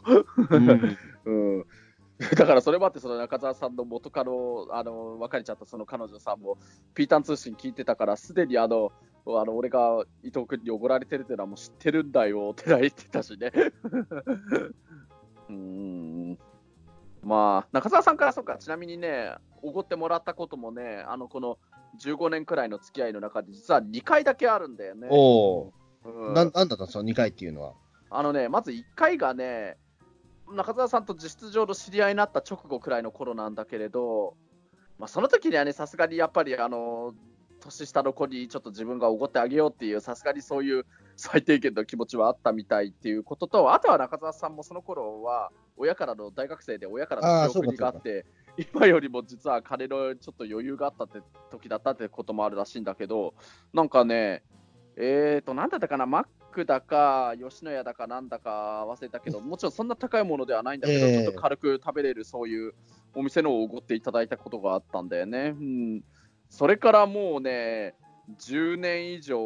[0.50, 0.98] うん。
[1.26, 1.66] うん
[2.36, 6.57] だからそれもあって、その中澤さんの元カノ、あの別れちゃったその彼女さんも、
[6.93, 8.91] ピータン通信聞いてたから、すでにあの、
[9.26, 13.51] あの俺が伊藤君におごられてるっていうのはもう知ってるんだよって言ってたしね。
[15.49, 16.38] うん
[17.22, 21.57] まあ、中澤さんからそうか、ちなみにね、おごってもらったこともね、あのこの
[22.03, 25.07] 15年くらいの付き合いの中で、実は2回だけあるんだよね。
[25.09, 25.72] お
[26.03, 27.74] うんお、なんなんだったんですか、2回っていうのは。
[28.09, 29.78] あのね、まず1回がね、
[30.54, 34.36] 中澤さんと実質上の知り合いになった直後くらいの頃なんだけれど、
[34.97, 37.14] まあ、その時にはね、さすがにやっぱり、あの、
[37.60, 40.86] 年下の子にちょっと自分がおごってあげようっていう、さすがにそういう
[41.16, 48.26] 最低限の気持ちはあったみたいっていうことと、あとは中澤さんもその頃は、親からの大学生で親からの仕送りがあって、
[48.58, 51.20] 今よりも実は金のちょっと余裕があったって
[51.50, 53.34] 時だったってこともあるらしいんだけど、
[53.74, 54.43] なんかね、
[54.97, 62.74] えーと、なんだったかな、マックだか、吉野家だかなんだか忘れたけど、もちろんそんな高いものではないんだけど、ええちょっと軽く食べれるそういう
[63.16, 65.56] お店のをおごっていただいたことがあったんだよね。
[65.58, 66.04] うん、
[66.50, 67.95] それからもうね、
[68.39, 69.39] 10年以上、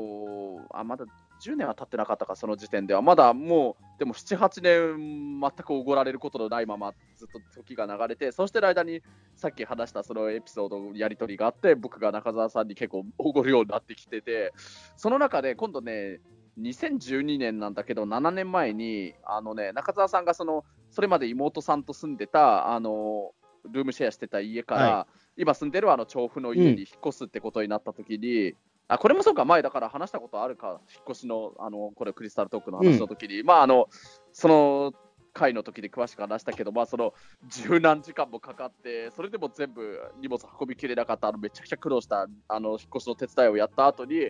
[0.72, 1.06] あ、まだ
[1.44, 3.02] 10年は経ってなかったか、その時点では。
[3.02, 9.02] まだもう、でも7、8年、全くおごられることのないまま、ずっと時が流れて、そしてる間に、
[9.36, 14.54] さっき話したそのエピソード、やり取りがあって、僕が中澤さんに結構おごるようになってきてて、
[14.96, 16.22] その中で今度ね、
[16.60, 23.32] 2012年なんだけど、7年前に、あのね、中澤さんがその、それまで妹さんと住んでた、あの、
[23.72, 28.54] ルームシェアしてた家から、は今住んでるあの調布の家に引っ越すってことになった時に、
[28.88, 33.88] あこれもそうか、前だから話したことあるか、引っ越しの、あのこれ、クリスタルトークの話の時に、まああの、
[34.32, 34.94] その
[35.34, 37.14] 回の時で詳しく話したけど、まあ、その
[37.48, 44.30] 十何時間もかかって、それでも全部荷物運びきれなかった、あのめちゃくちゃ苦労したあの引っ越しの手伝いをやった後に、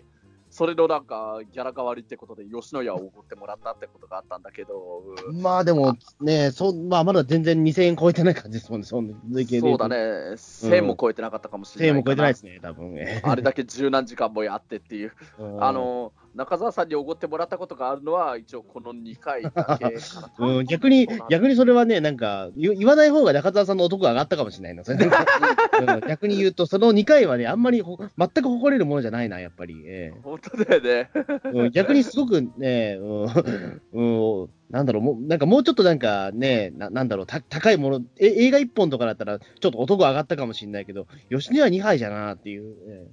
[0.54, 9.96] それのなんかギャラ代わりってことで、吉野家をおごってもらったってことがあったんだけど、うんまあでもね、そまあ、まだ全然2000円超えてない感じですもんね、その累計で言とそうだ。
[9.96, 10.04] ね、
[10.36, 12.04] 1000も超えてなかったかもし1000れないかな。
[12.04, 12.94] 円も超えてないですね、多分。
[12.96, 15.12] えあれだけ十何時間もやってっていう。
[15.40, 19.96] うんあの中澤さんにおごってもらったことがあるのは、一応この2回だけ。
[20.38, 29.82] うん、逆に、逆にそれはね、なんか、言言わない方が中澤さんの男が上がったかもしれないな、それ うん逆に言うと、その2回はね、あんまりほ全く誇れるものじゃないな、やっぱり。
[29.86, 31.10] え本当だよね。
[31.14, 42.74] えうん、逆にすごくね、うんうん、なんだろう、もうなんかもうちょっとなんかね、ななんだろうた、高いものえ、映画1本とかだったら、ちょっと男上がったかもしれないけど、吉根は2杯じゃなっていう。
[42.88, 43.06] え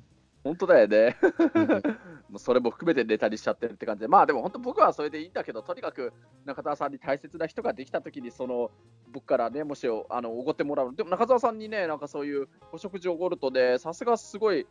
[0.44, 1.18] 本当だよね。
[2.38, 6.14] それも含めてネタにしちゃってるって感じで、まあでも本当僕はそれでいいんだけど、とにかく
[6.46, 8.72] 中澤さんに大切な人ができたときに、その
[9.12, 14.66] 僕からね、もしあのおごってもらうでも中澤さんにね、なんかそういうお食事をおごるとね、さすがすごい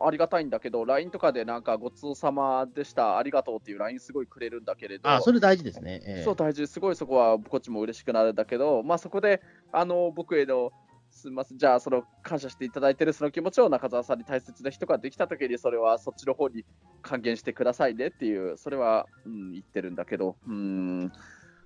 [0.00, 6.02] ありがたいんだけど、LINE とかでなんかごちそうさまでした、ありがとうっていう LINE すごいくれるんだけれど、あ、それ大事ですね。
[6.04, 6.24] ええ。
[6.24, 10.72] そう大事、すごいそこはこっちも嬉しくなるんだけど、まあそこであの僕への
[11.12, 16.64] すみません、じゃあ、その感謝していただいてるその気持ちを中澤さんに大切な人ができたときに、それはそっちの方に
[17.02, 21.12] 還元してくださいねっていう、それは、うん、言ってるんだけど、うん、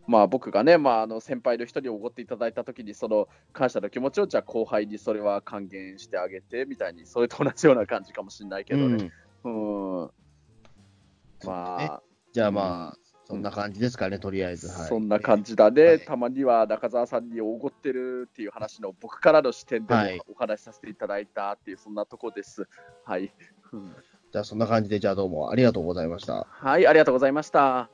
[0.06, 9.12] まあ僕がね、まあ、あの先輩の人におごっていただいたときに、その感謝の気持ちを、じゃあ後輩にそれは還元してあげてみたいに、それと同じような感じかもしれないけどね。
[9.44, 10.02] うん。
[10.02, 10.10] うん、
[11.44, 14.68] まあ、じゃあまあ、そんな感じですかね、とりあえず。
[14.68, 22.68] はい、そんな感じだね、はいたまには中澤さんにおごってるっていう話の僕からの視点でもはいお話しさせていただいたっていう、そんなとこです。
[23.04, 23.32] はい、
[23.72, 23.94] うん
[24.32, 26.46] じゃあそんな感じで、じゃあどうもありがとうございました。
[26.50, 27.90] はい、ありがとうございました。